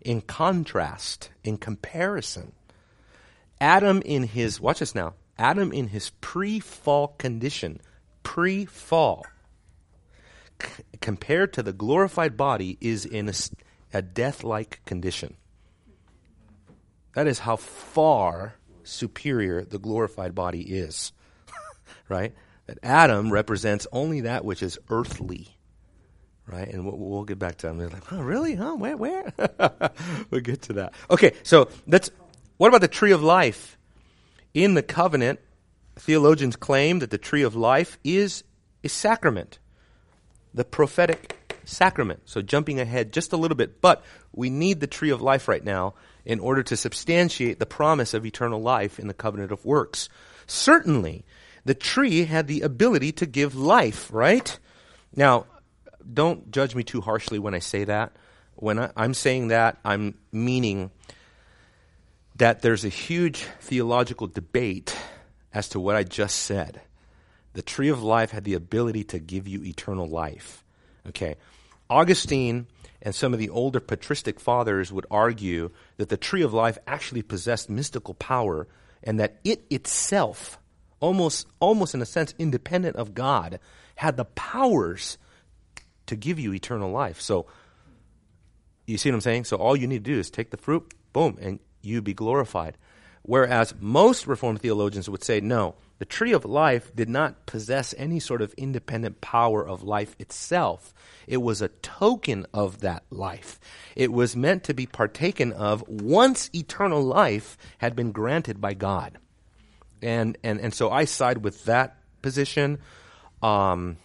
[0.00, 2.52] in contrast, in comparison,
[3.60, 7.80] Adam in his, watch this now, Adam in his pre fall condition,
[8.22, 9.24] pre fall,
[10.60, 13.30] c- compared to the glorified body, is in
[13.92, 15.36] a death like condition.
[17.14, 21.12] That is how far superior the glorified body is.
[22.08, 22.34] right?
[22.66, 25.56] That Adam represents only that which is earthly.
[26.46, 26.68] Right?
[26.68, 27.78] And we'll, we'll get back to that.
[27.78, 28.54] They're like, oh, really?
[28.54, 28.74] Huh?
[28.74, 28.96] Where?
[28.96, 29.32] Where?
[30.30, 30.94] we'll get to that.
[31.10, 32.10] Okay, so that's,
[32.58, 33.78] what about the tree of life?
[34.52, 35.40] In the covenant,
[35.96, 38.44] theologians claim that the tree of life is
[38.82, 39.58] a sacrament.
[40.52, 42.22] The prophetic sacrament.
[42.24, 45.64] So jumping ahead just a little bit, but we need the tree of life right
[45.64, 50.08] now in order to substantiate the promise of eternal life in the covenant of works.
[50.46, 51.24] Certainly,
[51.64, 54.58] the tree had the ability to give life, right?
[55.14, 55.46] Now,
[56.12, 58.12] don't judge me too harshly when I say that.
[58.56, 60.90] When I, I'm saying that, I'm meaning
[62.36, 64.96] that there's a huge theological debate
[65.52, 66.80] as to what I just said.
[67.52, 70.64] The tree of life had the ability to give you eternal life.
[71.08, 71.36] Okay.
[71.90, 72.66] Augustine
[73.02, 77.22] and some of the older patristic fathers would argue that the tree of life actually
[77.22, 78.66] possessed mystical power
[79.02, 80.58] and that it itself,
[81.00, 83.60] almost, almost in a sense independent of God,
[83.96, 85.18] had the powers
[86.06, 87.20] to give you eternal life.
[87.20, 87.46] So,
[88.86, 89.44] you see what I'm saying?
[89.44, 92.76] So, all you need to do is take the fruit, boom, and you be glorified.
[93.22, 98.18] Whereas most Reformed theologians would say, no, the tree of life did not possess any
[98.18, 100.92] sort of independent power of life itself.
[101.26, 103.60] It was a token of that life.
[103.94, 109.18] It was meant to be partaken of once eternal life had been granted by God.
[110.02, 112.78] And, and, and so I side with that position,
[113.40, 113.96] um,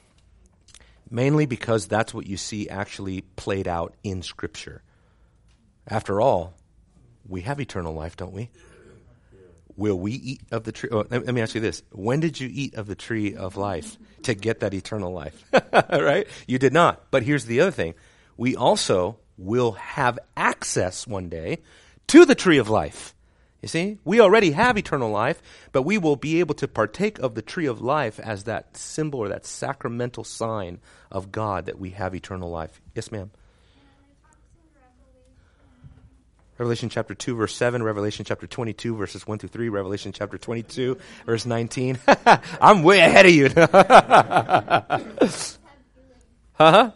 [1.09, 4.83] mainly because that's what you see actually played out in Scripture.
[5.87, 6.53] After all,
[7.27, 8.51] we have eternal life, don't we?
[9.79, 10.89] Will we eat of the tree?
[10.91, 11.83] Oh, let, me ask you this.
[11.93, 15.41] When did you eat of the tree of life to get that eternal life?
[15.73, 16.27] right?
[16.47, 17.09] You did not.
[17.11, 17.93] But here's the other thing.
[18.35, 21.59] We also will have access one day
[22.07, 23.15] to the tree of life.
[23.61, 23.97] You see?
[24.03, 27.65] We already have eternal life, but we will be able to partake of the tree
[27.65, 32.49] of life as that symbol or that sacramental sign of God that we have eternal
[32.49, 32.81] life.
[32.95, 33.31] Yes, ma'am.
[36.59, 40.97] Revelation chapter 2, verse 7, Revelation chapter 22, verses 1 through 3, Revelation chapter 22,
[41.25, 41.97] verse 19.
[42.61, 43.49] I'm way ahead of you.
[46.55, 46.91] huh?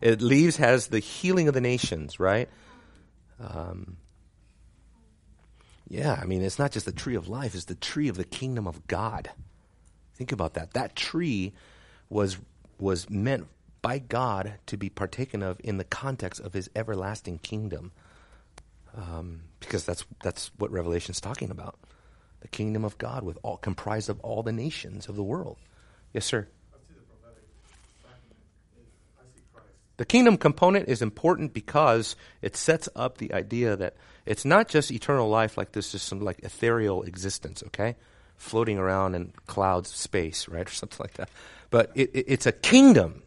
[0.00, 2.48] It leaves has the healing of the nations, right?
[3.38, 3.98] Um,
[5.86, 8.24] yeah, I mean, it's not just the tree of life, it's the tree of the
[8.24, 9.30] kingdom of God.
[10.16, 10.72] Think about that.
[10.72, 11.52] That tree
[12.08, 12.38] was
[12.76, 13.46] was meant
[13.84, 17.92] by God to be partaken of in the context of His everlasting kingdom,
[18.96, 21.78] um, because that's that's what Revelation's talking about,
[22.40, 25.58] the kingdom of God with all comprised of all the nations of the world.
[26.14, 26.48] Yes, sir.
[26.72, 27.44] I see the prophetic
[28.02, 28.40] document
[28.78, 28.84] in
[29.18, 29.68] I see Christ.
[29.98, 34.90] The kingdom component is important because it sets up the idea that it's not just
[34.92, 37.96] eternal life like this, just some like ethereal existence, okay?
[38.38, 40.66] Floating around in clouds of space, right?
[40.70, 41.28] Or something like that.
[41.68, 43.24] But it, it, it's a kingdom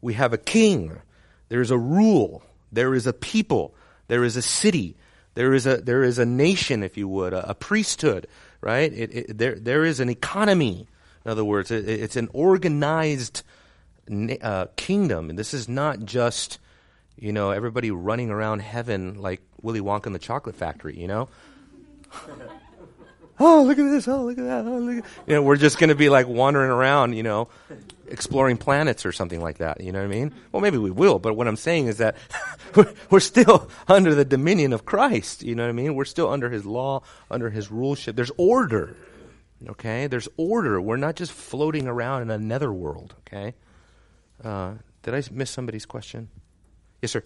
[0.00, 1.00] we have a king.
[1.48, 2.42] There is a rule.
[2.72, 3.74] There is a people.
[4.08, 4.96] There is a city.
[5.34, 8.26] There is a, there is a nation, if you would, a, a priesthood,
[8.60, 8.92] right?
[8.92, 10.86] It, it, there, there is an economy.
[11.24, 13.42] In other words, it, it's an organized
[14.42, 15.30] uh, kingdom.
[15.30, 16.58] And this is not just,
[17.16, 21.28] you know, everybody running around heaven like Willy Wonka in the chocolate factory, you know?
[23.40, 24.08] oh, look at this.
[24.08, 24.66] Oh, look at that.
[24.66, 27.48] Oh, look at You know, we're just going to be like wandering around, you know,
[28.10, 29.80] exploring planets or something like that.
[29.80, 30.32] You know what I mean?
[30.52, 32.16] Well, maybe we will, but what I'm saying is that
[33.10, 35.42] we're still under the dominion of Christ.
[35.42, 35.94] You know what I mean?
[35.94, 38.16] We're still under His law, under His ruleship.
[38.16, 38.96] There's order.
[39.68, 40.06] Okay?
[40.06, 40.80] There's order.
[40.80, 43.14] We're not just floating around in another world.
[43.26, 43.54] Okay?
[44.42, 46.28] Uh, did I miss somebody's question?
[47.02, 47.22] Yes, sir.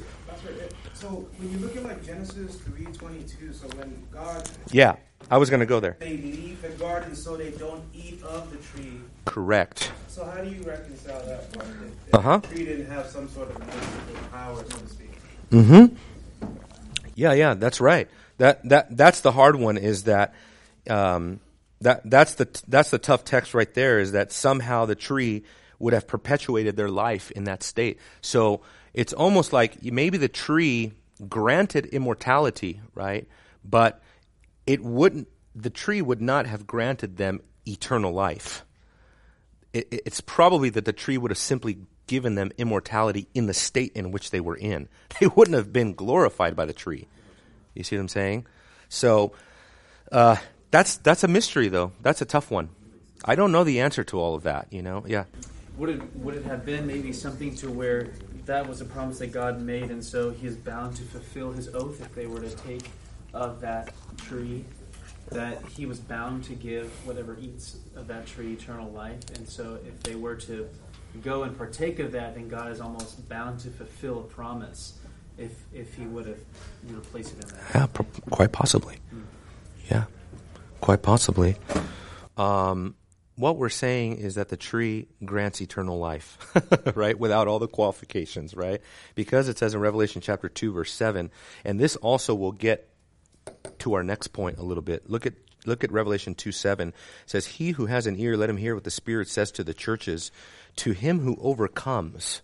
[0.92, 4.96] So when you look at like Genesis three twenty two, so when God yeah,
[5.30, 5.96] I was going to go there.
[5.98, 9.00] They leave the garden so they don't eat of the tree.
[9.24, 9.90] Correct.
[10.08, 11.66] So how do you reconcile that part?
[12.12, 12.38] Uh huh.
[12.38, 15.10] The tree didn't have some sort of mystical power, so to speak.
[15.50, 15.96] Mm-hmm.
[17.16, 18.08] Yeah, yeah, that's right.
[18.38, 19.76] That that that's the hard one.
[19.76, 20.34] Is that
[20.88, 21.40] um,
[21.80, 23.98] that that's the that's the tough text right there.
[23.98, 25.44] Is that somehow the tree
[25.78, 27.98] would have perpetuated their life in that state.
[28.20, 28.62] So
[28.94, 30.92] it's almost like maybe the tree
[31.28, 33.28] granted immortality, right?
[33.64, 34.00] But
[34.66, 38.64] it wouldn't, the tree would not have granted them eternal life.
[39.72, 43.92] It, it's probably that the tree would have simply given them immortality in the state
[43.95, 44.88] in which they were in.
[45.20, 47.07] They wouldn't have been glorified by the tree.
[47.72, 48.47] You see what I'm saying?
[48.88, 49.32] So
[50.11, 50.36] uh,
[50.72, 51.92] that's that's a mystery, though.
[52.03, 52.70] That's a tough one.
[53.24, 54.72] I don't know the answer to all of that.
[54.72, 55.05] You know?
[55.07, 55.24] Yeah.
[55.77, 58.11] Would it would it have been maybe something to where
[58.47, 61.75] that was a promise that God made, and so He is bound to fulfill His
[61.75, 62.85] oath if they were to take
[63.33, 64.64] of that tree,
[65.31, 69.79] that He was bound to give whatever eats of that tree eternal life, and so
[69.87, 70.68] if they were to
[71.22, 74.99] go and partake of that, then God is almost bound to fulfill a promise
[75.39, 76.41] if if He would have
[76.87, 77.75] you know, placed it in that.
[77.75, 78.99] Yeah, quite possibly.
[79.12, 79.22] Mm.
[79.91, 80.05] Yeah,
[80.81, 81.57] quite possibly.
[82.37, 82.95] Um,
[83.37, 86.39] what we're saying is that the tree grants eternal life,
[86.95, 87.18] right?
[87.18, 88.80] Without all the qualifications, right?
[89.14, 91.30] Because it says in Revelation chapter 2, verse 7,
[91.64, 92.89] and this also will get
[93.80, 95.11] to our next point a little bit.
[95.11, 95.35] Look at
[95.66, 96.89] look at Revelation 2 7.
[96.89, 96.95] It
[97.26, 99.74] says, He who has an ear, let him hear what the Spirit says to the
[99.74, 100.30] churches.
[100.76, 102.43] To him who overcomes,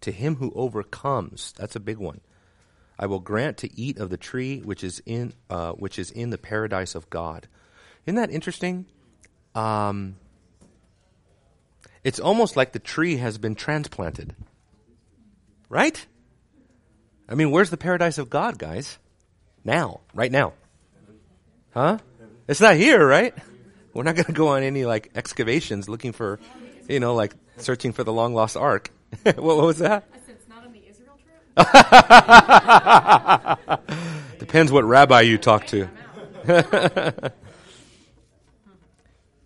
[0.00, 2.20] to him who overcomes, that's a big one.
[2.98, 6.30] I will grant to eat of the tree which is in uh, which is in
[6.30, 7.48] the paradise of God.
[8.06, 8.86] Isn't that interesting?
[9.54, 10.16] Um,
[12.02, 14.34] it's almost like the tree has been transplanted,
[15.68, 16.06] right?
[17.28, 18.98] I mean, where's the paradise of God, guys?
[19.64, 20.52] Now, right now,
[21.72, 21.98] huh?
[22.46, 23.34] It's not here, right?
[23.94, 26.38] We're not going to go on any like excavations looking for,
[26.88, 28.90] you know, like searching for the long lost ark.
[29.22, 30.04] what, what was that?
[30.12, 31.16] I said it's not on the Israel
[33.96, 34.38] trip.
[34.38, 35.88] Depends what rabbi you talk to.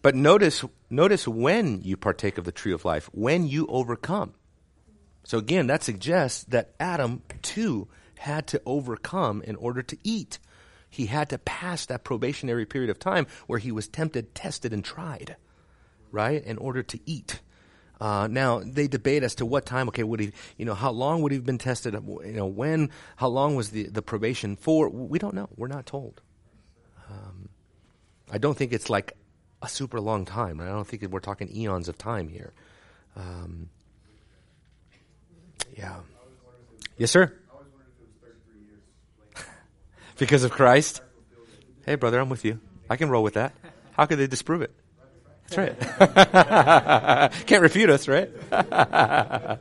[0.02, 4.34] but notice, notice when you partake of the tree of life, when you overcome.
[5.24, 10.38] So again, that suggests that Adam too had to overcome in order to eat.
[10.90, 14.84] He had to pass that probationary period of time where he was tempted, tested, and
[14.84, 15.36] tried,
[16.10, 17.40] right, in order to eat.
[18.00, 19.88] Uh, now they debate as to what time.
[19.88, 20.32] Okay, would he?
[20.56, 21.94] You know, how long would he have been tested?
[21.94, 22.90] You know, when?
[23.16, 24.88] How long was the the probation for?
[24.88, 25.48] We don't know.
[25.56, 26.22] We're not told.
[27.10, 27.48] Um,
[28.30, 29.14] I don't think it's like
[29.62, 30.60] a super long time.
[30.60, 32.52] I don't think we're talking eons of time here.
[33.16, 33.68] Um,
[35.76, 35.96] yeah.
[36.96, 37.32] Yes, sir.
[40.18, 41.00] because of Christ.
[41.84, 42.60] Hey, brother, I'm with you.
[42.90, 43.52] I can roll with that.
[43.92, 44.72] How could they disprove it?
[45.48, 47.32] That's right.
[47.46, 48.30] Can't refute us, right?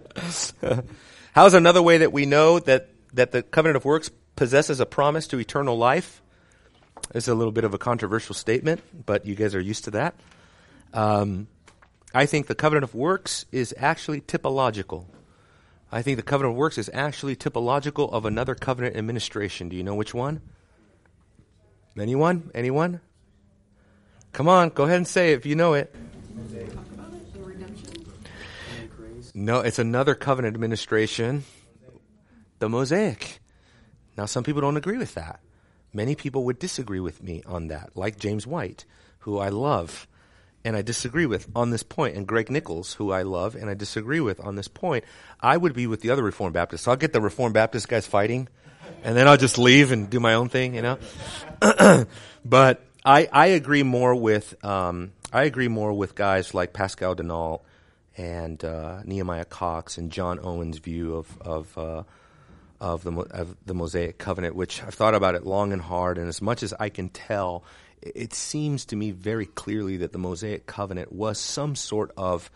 [1.31, 5.27] How's another way that we know that, that the covenant of works possesses a promise
[5.27, 6.21] to eternal life?
[7.13, 10.15] Is a little bit of a controversial statement, but you guys are used to that.
[10.93, 11.47] Um,
[12.13, 15.05] I think the covenant of works is actually typological.
[15.91, 19.69] I think the covenant of works is actually typological of another covenant administration.
[19.69, 20.41] Do you know which one?
[21.97, 22.51] Anyone?
[22.53, 22.99] Anyone?
[24.33, 25.95] Come on, go ahead and say it if you know it.
[29.33, 31.45] No, it's another covenant administration,
[32.59, 33.39] the Mosaic.
[34.17, 35.39] Now, some people don't agree with that.
[35.93, 38.85] Many people would disagree with me on that, like James White,
[39.19, 40.07] who I love
[40.67, 43.73] and I disagree with on this point, and Greg Nichols, who I love and I
[43.73, 45.05] disagree with on this point.
[45.39, 46.81] I would be with the other Reformed Baptists.
[46.81, 48.49] So I'll get the Reformed Baptist guys fighting,
[49.01, 50.97] and then I'll just leave and do my own thing, you know?
[52.45, 57.61] but I, I agree more with um, I agree more with guys like Pascal Denault
[58.17, 62.03] and uh, Nehemiah Cox and John Owen's view of of uh,
[62.79, 66.27] of the of the Mosaic covenant, which I've thought about it long and hard, and
[66.27, 67.63] as much as I can tell,
[68.01, 72.49] it seems to me very clearly that the Mosaic covenant was some sort of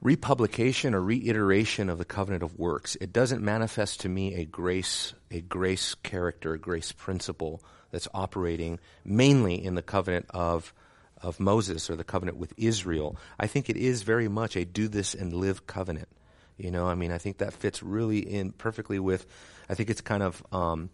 [0.00, 2.96] republication or reiteration of the covenant of works.
[3.00, 8.78] It doesn't manifest to me a grace a grace character, a grace principle that's operating
[9.04, 10.74] mainly in the covenant of
[11.22, 13.16] of Moses or the covenant with Israel.
[13.38, 16.08] I think it is very much a do this and live covenant.
[16.56, 19.26] You know, I mean, I think that fits really in perfectly with.
[19.68, 20.44] I think it's kind of.
[20.52, 20.90] Um,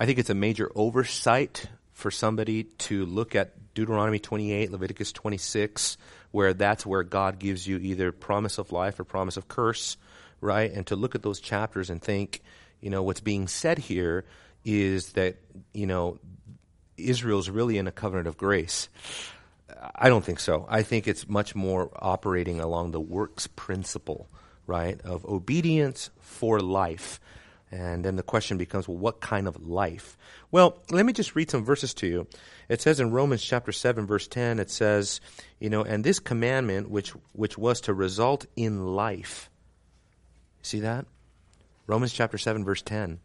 [0.00, 5.98] I think it's a major oversight for somebody to look at Deuteronomy 28, Leviticus 26,
[6.30, 9.96] where that's where God gives you either promise of life or promise of curse,
[10.40, 10.70] right?
[10.70, 12.40] And to look at those chapters and think,
[12.80, 14.24] you know, what's being said here
[14.64, 15.36] is that,
[15.74, 16.18] you know,
[16.96, 18.88] Israel's really in a covenant of grace.
[19.94, 20.66] I don't think so.
[20.68, 24.28] I think it's much more operating along the works principle,
[24.68, 27.18] right, of obedience for life.
[27.72, 30.16] And then the question becomes, well, what kind of life?
[30.50, 32.26] Well, let me just read some verses to you.
[32.68, 35.20] It says in Romans chapter 7 verse 10, it says,
[35.58, 39.50] you know, and this commandment which which was to result in life.
[40.62, 41.06] See that?
[41.86, 43.20] Romans chapter 7 verse 10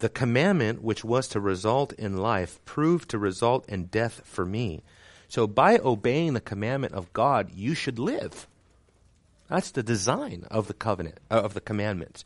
[0.00, 4.82] the commandment which was to result in life proved to result in death for me.
[5.28, 8.48] So by obeying the commandment of God, you should live.
[9.50, 12.24] That's the design of the covenant uh, of the commandments.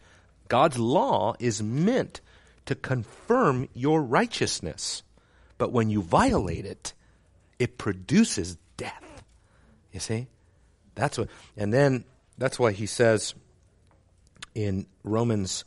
[0.48, 2.20] God's law is meant
[2.66, 5.02] to confirm your righteousness.
[5.56, 6.92] But when you violate it,
[7.58, 9.24] it produces death.
[9.90, 10.26] You see?
[10.94, 12.04] That's what and then
[12.36, 13.34] that's why he says
[14.54, 15.64] in Romans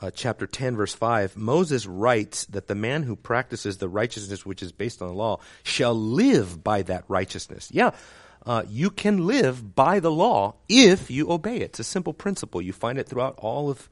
[0.00, 4.62] uh, chapter 10, verse 5, Moses writes that the man who practices the righteousness which
[4.62, 7.68] is based on the law shall live by that righteousness.
[7.72, 7.90] Yeah,
[8.46, 11.62] uh, you can live by the law if you obey it.
[11.62, 12.62] It's a simple principle.
[12.62, 13.88] You find it throughout all of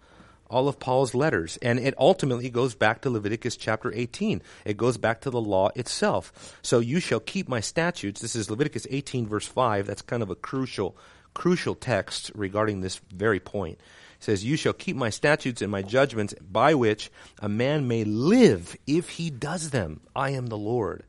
[0.48, 1.58] all of Paul's letters.
[1.62, 4.42] And it ultimately goes back to Leviticus chapter 18.
[4.64, 6.56] It goes back to the law itself.
[6.62, 8.20] So you shall keep my statutes.
[8.20, 9.86] This is Leviticus 18, verse 5.
[9.86, 10.96] That's kind of a crucial,
[11.34, 13.78] crucial text regarding this very point.
[14.18, 18.04] It says, You shall keep my statutes and my judgments by which a man may
[18.04, 20.00] live if he does them.
[20.14, 21.04] I am the Lord.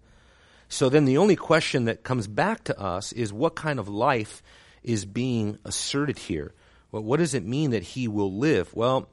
[0.69, 4.43] So then the only question that comes back to us is what kind of life
[4.83, 6.53] is being asserted here?
[6.91, 8.73] Well, what does it mean that he will live?
[8.73, 9.09] Well,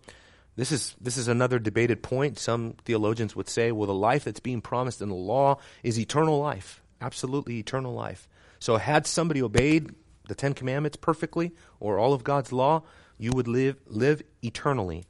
[0.56, 2.38] this is this is another debated point.
[2.38, 6.38] Some theologians would say, well, the life that's being promised in the law is eternal
[6.38, 8.28] life, absolutely eternal life.
[8.60, 9.94] So, had somebody obeyed
[10.28, 12.84] the Ten Commandments perfectly or all of God's law,
[13.18, 15.04] you would live live eternally.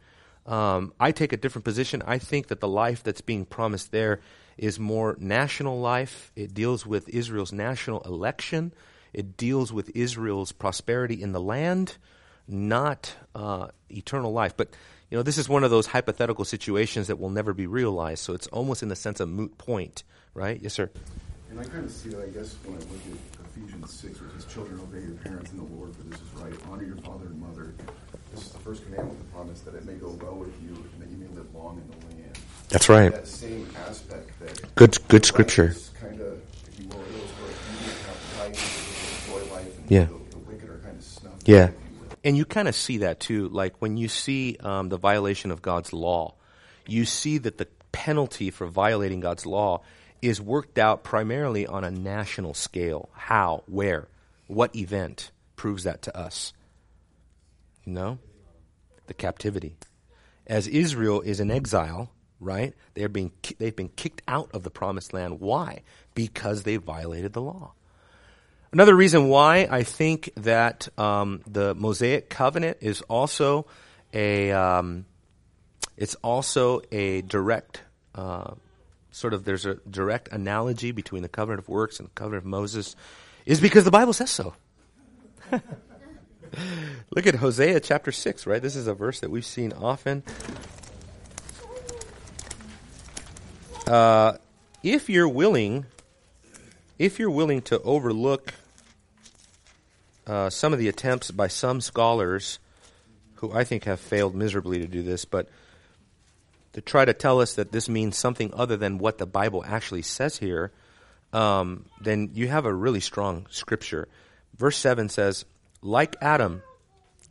[0.46, 2.02] Um, I take a different position.
[2.06, 4.20] I think that the life that's being promised there
[4.56, 6.32] is more national life.
[6.36, 8.72] It deals with Israel's national election.
[9.12, 11.96] It deals with Israel's prosperity in the land
[12.46, 14.56] not uh, eternal life.
[14.56, 14.70] But
[15.10, 18.22] you know, this is one of those hypothetical situations that will never be realized.
[18.22, 20.02] So it's almost in the sense of moot point,
[20.34, 20.60] right?
[20.60, 20.90] Yes, sir.
[21.50, 24.32] And I kind of see that, I guess, when I look at Ephesians 6, which
[24.32, 26.52] says, Children, obey your parents in the Lord, for this is right.
[26.70, 27.74] Honor your father and mother.
[28.34, 31.02] This is the first commandment, the promise that it may go well with you and
[31.02, 32.23] that you may live long in the land.
[32.68, 33.12] That's right.
[33.12, 34.74] That same aspect that.
[34.74, 35.74] Good, good scripture.
[36.00, 40.04] Kind of, if you will, illustrate life, and Yeah.
[40.06, 41.48] the, the wicked are kind of snuffed.
[41.48, 41.68] Yeah.
[41.68, 41.74] you.
[42.24, 43.48] And you kind of see that too.
[43.48, 46.34] Like when you see um, the violation of God's law,
[46.86, 49.82] you see that the penalty for violating God's law
[50.22, 53.10] is worked out primarily on a national scale.
[53.12, 53.62] How?
[53.66, 54.08] Where?
[54.46, 56.52] What event proves that to us?
[57.84, 58.18] You know?
[59.06, 59.76] The captivity.
[60.46, 62.10] As Israel is in exile,
[62.44, 62.74] right?
[62.94, 65.40] They're being, they've been kicked out of the promised land.
[65.40, 65.82] Why?
[66.14, 67.72] Because they violated the law.
[68.72, 73.66] Another reason why I think that um, the Mosaic covenant is also
[74.12, 75.04] a um,
[75.96, 77.82] it's also a direct
[78.16, 78.54] uh,
[79.12, 82.46] sort of there's a direct analogy between the covenant of works and the covenant of
[82.46, 82.96] Moses
[83.46, 84.54] is because the Bible says so.
[87.14, 88.62] Look at Hosea chapter 6, right?
[88.62, 90.22] This is a verse that we've seen often.
[93.86, 94.38] Uh,
[94.82, 95.84] if you're willing,
[96.98, 98.54] if you're willing to overlook
[100.26, 102.58] uh, some of the attempts by some scholars,
[103.34, 105.50] who I think have failed miserably to do this, but
[106.72, 110.02] to try to tell us that this means something other than what the Bible actually
[110.02, 110.72] says here,
[111.34, 114.08] um, then you have a really strong scripture.
[114.56, 115.44] Verse 7 says,
[115.82, 116.62] like Adam,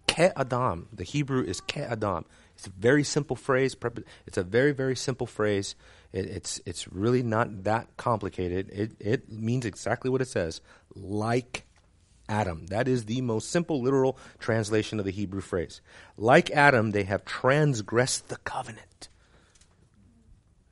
[0.07, 0.87] ke Adam.
[0.93, 2.25] The Hebrew is ke Adam.
[2.63, 3.75] It's a very simple phrase.
[4.25, 5.75] It's a very, very simple phrase.
[6.13, 8.69] It, it's, it's really not that complicated.
[8.69, 10.61] It, it means exactly what it says.
[10.95, 11.65] Like
[12.29, 12.67] Adam.
[12.67, 15.81] That is the most simple literal translation of the Hebrew phrase.
[16.15, 19.09] Like Adam, they have transgressed the covenant.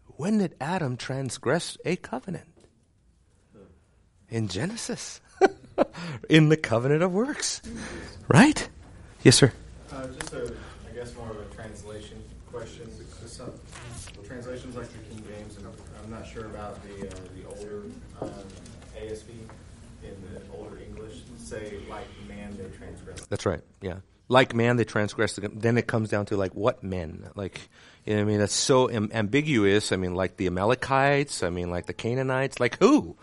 [0.05, 2.47] When did Adam transgress a covenant?
[4.29, 5.19] In Genesis.
[6.29, 7.61] In the covenant of works.
[8.29, 8.69] Right?
[9.23, 9.51] Yes, sir.
[9.91, 10.07] Uh,
[11.01, 12.87] guess more of a translation question.
[12.97, 13.51] Because some
[14.23, 15.65] translations like the King James, and
[16.03, 17.83] I'm not sure about the uh, the older
[18.21, 18.29] um,
[18.95, 19.29] ASV
[20.03, 23.25] in the older English say like man they transgress.
[23.27, 23.61] That's right.
[23.81, 23.97] Yeah.
[24.27, 25.39] Like man, they transgress.
[25.41, 27.29] Then it comes down to like what men?
[27.35, 27.59] Like,
[28.05, 29.91] you know, I mean, that's so am- ambiguous.
[29.91, 31.41] I mean, like the Amalekites.
[31.41, 32.59] I mean, like the Canaanites.
[32.59, 33.17] Like who?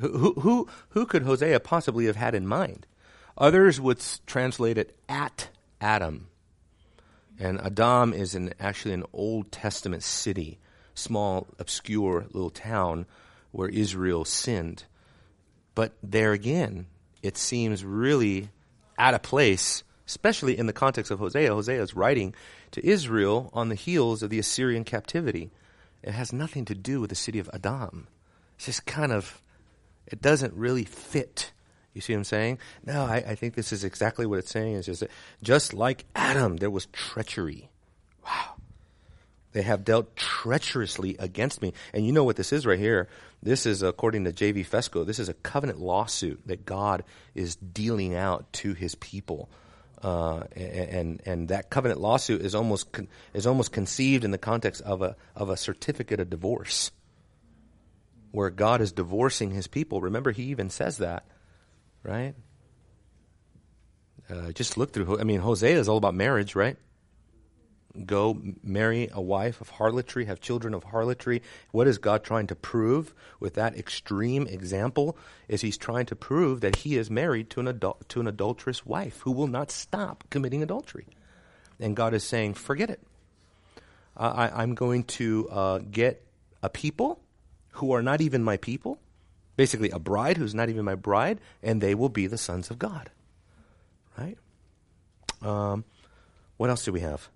[0.00, 2.86] Who, who, who could Hosea possibly have had in mind?
[3.36, 5.50] Others would translate it at
[5.82, 6.28] Adam.
[7.42, 10.60] And Adam is an, actually an Old Testament city,
[10.94, 13.04] small, obscure little town
[13.50, 14.84] where Israel sinned.
[15.74, 16.86] But there again,
[17.20, 18.50] it seems really
[18.96, 21.52] out of place, especially in the context of Hosea.
[21.52, 22.32] Hosea is writing
[22.70, 25.50] to Israel on the heels of the Assyrian captivity.
[26.00, 28.06] It has nothing to do with the city of Adam.
[28.54, 29.42] It's just kind of,
[30.06, 31.50] it doesn't really fit.
[31.94, 32.58] You see what I'm saying?
[32.84, 34.76] No, I, I think this is exactly what it's saying.
[34.76, 35.04] It's just,
[35.42, 37.70] just like Adam, there was treachery.
[38.24, 38.54] Wow.
[39.52, 41.74] They have dealt treacherously against me.
[41.92, 43.08] And you know what this is right here?
[43.42, 44.64] This is, according to J.V.
[44.64, 49.50] Fesko, this is a covenant lawsuit that God is dealing out to his people.
[50.02, 54.82] Uh, and and that covenant lawsuit is almost con- is almost conceived in the context
[54.82, 56.90] of a of a certificate of divorce,
[58.32, 60.00] where God is divorcing His people.
[60.00, 61.24] Remember, He even says that,
[62.02, 62.34] right?
[64.30, 65.18] Uh, just look through.
[65.18, 66.76] I mean, Hosea is all about marriage, right?
[68.06, 71.42] go marry a wife of harlotry, have children of harlotry.
[71.70, 75.16] What is God trying to prove with that extreme example?
[75.48, 78.86] Is He's trying to prove that He is married to an adul- to an adulterous
[78.86, 81.06] wife who will not stop committing adultery,
[81.78, 83.00] and God is saying, "Forget it,
[84.16, 86.24] I, I'm going to uh, get
[86.62, 87.20] a people
[87.72, 88.98] who are not even my people,
[89.56, 92.78] basically a bride who's not even my bride, and they will be the sons of
[92.78, 93.10] God.
[94.18, 94.38] Right?
[95.40, 95.84] Um,
[96.56, 97.28] what else do we have?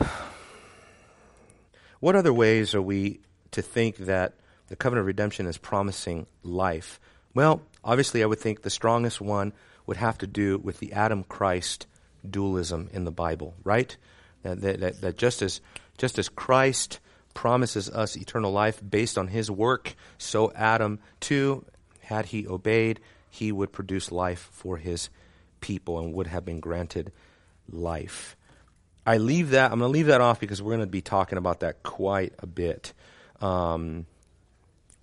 [1.98, 3.20] What other ways are we
[3.52, 4.34] to think that
[4.68, 7.00] the covenant of redemption is promising life?
[7.34, 9.54] Well, obviously, I would think the strongest one
[9.86, 11.86] would have to do with the Adam Christ
[12.28, 13.96] dualism in the Bible, right?
[14.42, 15.60] That, that, that just as
[15.96, 17.00] just as Christ
[17.36, 21.66] promises us eternal life based on his work, so Adam too,
[22.00, 25.10] had he obeyed, he would produce life for his
[25.60, 27.12] people and would have been granted
[27.70, 28.36] life.
[29.06, 31.36] I leave that, I'm going to leave that off because we're going to be talking
[31.36, 32.94] about that quite a bit.
[33.42, 34.06] Um,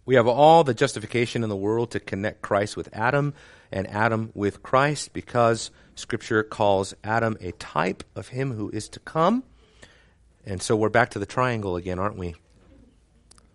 [0.05, 3.36] we have all the justification in the world to connect Christ with Adam
[3.71, 8.99] and Adam with Christ because Scripture calls Adam a type of him who is to
[8.99, 9.43] come.
[10.45, 12.35] And so we're back to the triangle again, aren't we?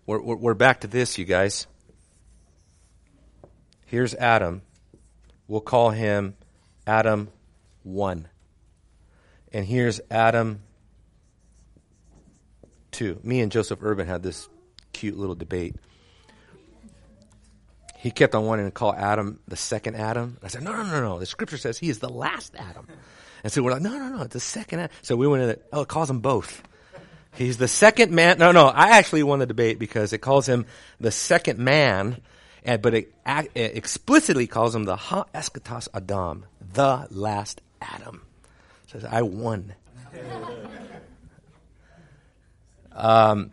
[0.07, 1.67] We're, we're, we're back to this, you guys.
[3.87, 4.63] Here's Adam.
[5.47, 6.35] We'll call him
[6.87, 7.29] Adam
[7.83, 8.29] 1.
[9.53, 10.61] And here's Adam
[12.93, 13.21] 2.
[13.23, 14.49] Me and Joseph Urban had this
[14.93, 15.77] cute little debate.
[17.99, 20.39] He kept on wanting to call Adam the second Adam.
[20.43, 21.19] I said, no, no, no, no.
[21.19, 22.87] The scripture says he is the last Adam.
[23.43, 24.97] And so we're like, no, no, no, it's the second Adam.
[25.03, 26.63] So we went in, oh, calls him both.
[27.39, 28.39] He's the second man.
[28.39, 30.67] No, no, I actually won the debate because it calls him
[30.99, 32.21] the second man,
[32.65, 38.23] but it, it explicitly calls him the ha eschatos Adam, the last Adam.
[38.89, 39.73] Says, I won.
[42.93, 43.53] um,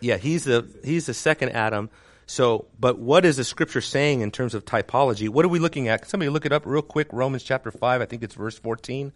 [0.00, 1.88] yeah, he's the, he's the second Adam.
[2.26, 5.30] So, but what is the scripture saying in terms of typology?
[5.30, 6.02] What are we looking at?
[6.02, 7.08] Can Somebody look it up real quick.
[7.10, 9.12] Romans chapter 5, I think it's verse 14.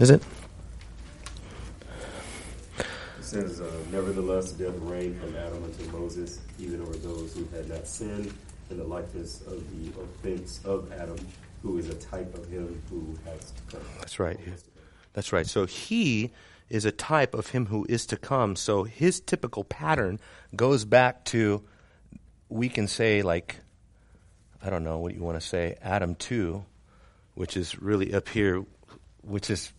[0.00, 0.20] Is it?
[3.28, 7.86] Says, uh, Nevertheless, death reigned from Adam unto Moses, even over those who had not
[7.86, 8.32] sinned,
[8.70, 11.18] in the likeness of the offense of Adam,
[11.62, 13.86] who is a type of him who has to come.
[13.98, 14.40] That's right.
[15.12, 15.46] That's right.
[15.46, 16.32] So he
[16.70, 18.56] is a type of him who is to come.
[18.56, 20.20] So his typical pattern
[20.56, 21.62] goes back to,
[22.48, 23.56] we can say, like,
[24.62, 26.64] I don't know what you want to say, Adam 2,
[27.34, 28.64] which is really up here,
[29.20, 29.70] which is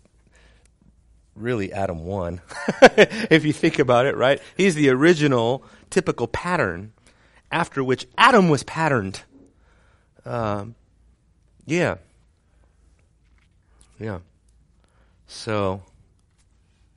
[1.40, 2.42] really Adam 1,
[2.82, 4.42] if you think about it, right?
[4.58, 6.94] He's the original typical pattern
[7.52, 9.24] after which Adam was patterned.
[10.26, 10.76] Um,
[11.66, 11.96] yeah.
[14.00, 14.20] Yeah.
[15.28, 15.82] So,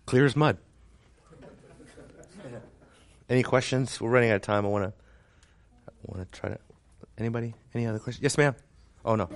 [0.07, 0.59] clear as mud.
[3.29, 4.01] Any questions?
[4.01, 4.67] We're running out of time.
[4.67, 4.93] I want to
[6.07, 6.59] want to try to.
[7.19, 7.55] Anybody?
[7.75, 8.23] Any other questions?
[8.23, 8.55] Yes, ma'am.
[9.05, 9.29] Oh no.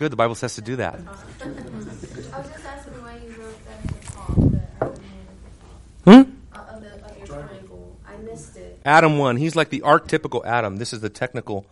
[0.00, 0.12] Good.
[0.12, 0.94] The Bible says to do that.
[0.94, 6.56] I was just asking why you wrote that at the top, the Adam Hmm?
[6.56, 7.98] uh, of, the, of your triangle.
[8.08, 8.80] I missed it.
[8.82, 9.36] Adam one.
[9.36, 10.78] He's like the archetypical Adam.
[10.78, 11.66] This is the technical.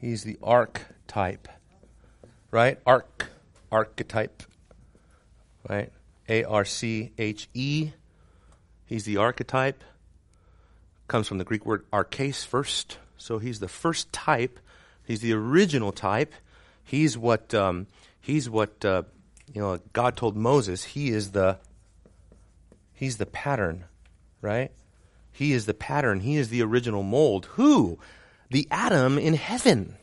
[0.00, 1.48] He's the archetype,
[2.52, 2.78] right?
[2.86, 3.06] Arch,
[3.72, 4.44] archetype,
[5.68, 5.90] right?
[6.28, 7.90] A R C H E.
[8.86, 9.82] He's the archetype.
[11.08, 12.98] Comes from the Greek word arches first.
[13.16, 14.60] So he's the first type.
[15.04, 16.32] He's the original type.
[16.88, 17.86] He's what um,
[18.18, 19.02] he's what uh,
[19.52, 19.78] you know.
[19.92, 20.84] God told Moses.
[20.84, 21.58] He is the
[22.94, 23.84] he's the pattern,
[24.40, 24.72] right?
[25.30, 26.20] He is the pattern.
[26.20, 27.44] He is the original mold.
[27.56, 27.98] Who?
[28.50, 29.96] The Adam in heaven.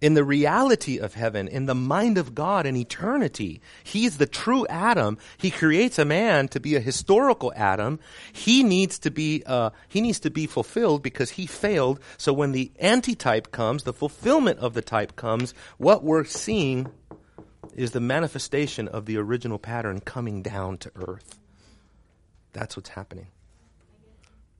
[0.00, 3.60] In the reality of heaven, in the mind of God in eternity.
[3.82, 5.18] He's the true Adam.
[5.38, 7.98] He creates a man to be a historical Adam.
[8.32, 11.98] He needs to be, uh, he needs to be fulfilled because he failed.
[12.16, 16.92] So when the antitype comes, the fulfillment of the type comes, what we're seeing
[17.74, 21.38] is the manifestation of the original pattern coming down to earth.
[22.52, 23.28] That's what's happening.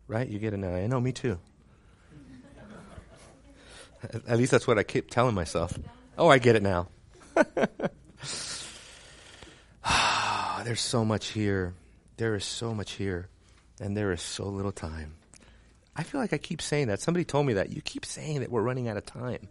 [0.09, 0.29] Right?
[0.29, 0.75] You get now.
[0.75, 1.39] I know, me too.
[4.03, 5.79] At least that's what I keep telling myself.
[6.17, 6.89] Oh, I get it now.
[10.65, 11.75] There's so much here.
[12.17, 13.29] There is so much here.
[13.81, 15.15] And there is so little time.
[15.97, 17.01] I feel like I keep saying that.
[17.01, 17.71] Somebody told me that.
[17.71, 19.49] You keep saying that we're running out of time.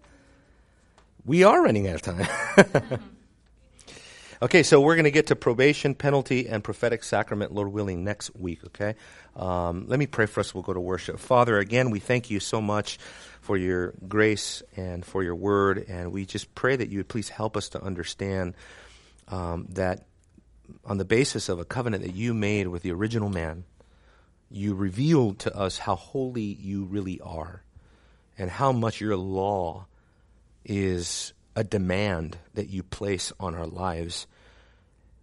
[1.25, 2.99] We are running out of time.
[4.41, 8.35] okay, so we're going to get to probation, penalty, and prophetic sacrament, Lord willing, next
[8.35, 8.95] week, okay?
[9.35, 10.53] Um, let me pray for us.
[10.53, 11.19] We'll go to worship.
[11.19, 12.97] Father, again, we thank you so much
[13.41, 15.85] for your grace and for your word.
[15.87, 18.55] And we just pray that you would please help us to understand
[19.27, 20.05] um, that
[20.85, 23.63] on the basis of a covenant that you made with the original man,
[24.49, 27.63] you revealed to us how holy you really are
[28.37, 29.85] and how much your law
[30.63, 34.27] is a demand that you place on our lives.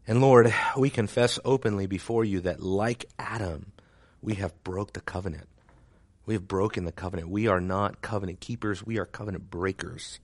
[0.05, 3.71] And Lord, we confess openly before you that like Adam,
[4.21, 5.47] we have broke the covenant.
[6.27, 7.29] We have broken the covenant.
[7.29, 10.19] We are not covenant keepers, we are covenant breakers.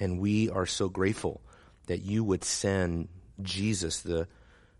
[0.00, 1.40] And we are so grateful
[1.86, 3.06] that you would send
[3.40, 4.26] Jesus, the,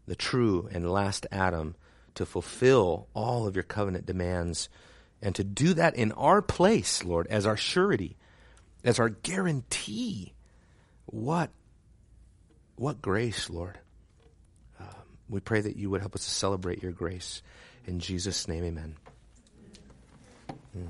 [0.09, 1.77] the true and last Adam,
[2.17, 4.69] to fulfill all of your covenant demands
[5.23, 8.17] and to do that in our place, Lord, as our surety,
[8.83, 10.33] as our guarantee.
[11.07, 11.51] What,
[12.77, 13.79] what grace, Lord.
[14.79, 14.87] Um,
[15.29, 17.43] we pray that you would help us to celebrate your grace.
[17.87, 18.97] In Jesus' name, amen.
[20.77, 20.89] Mm.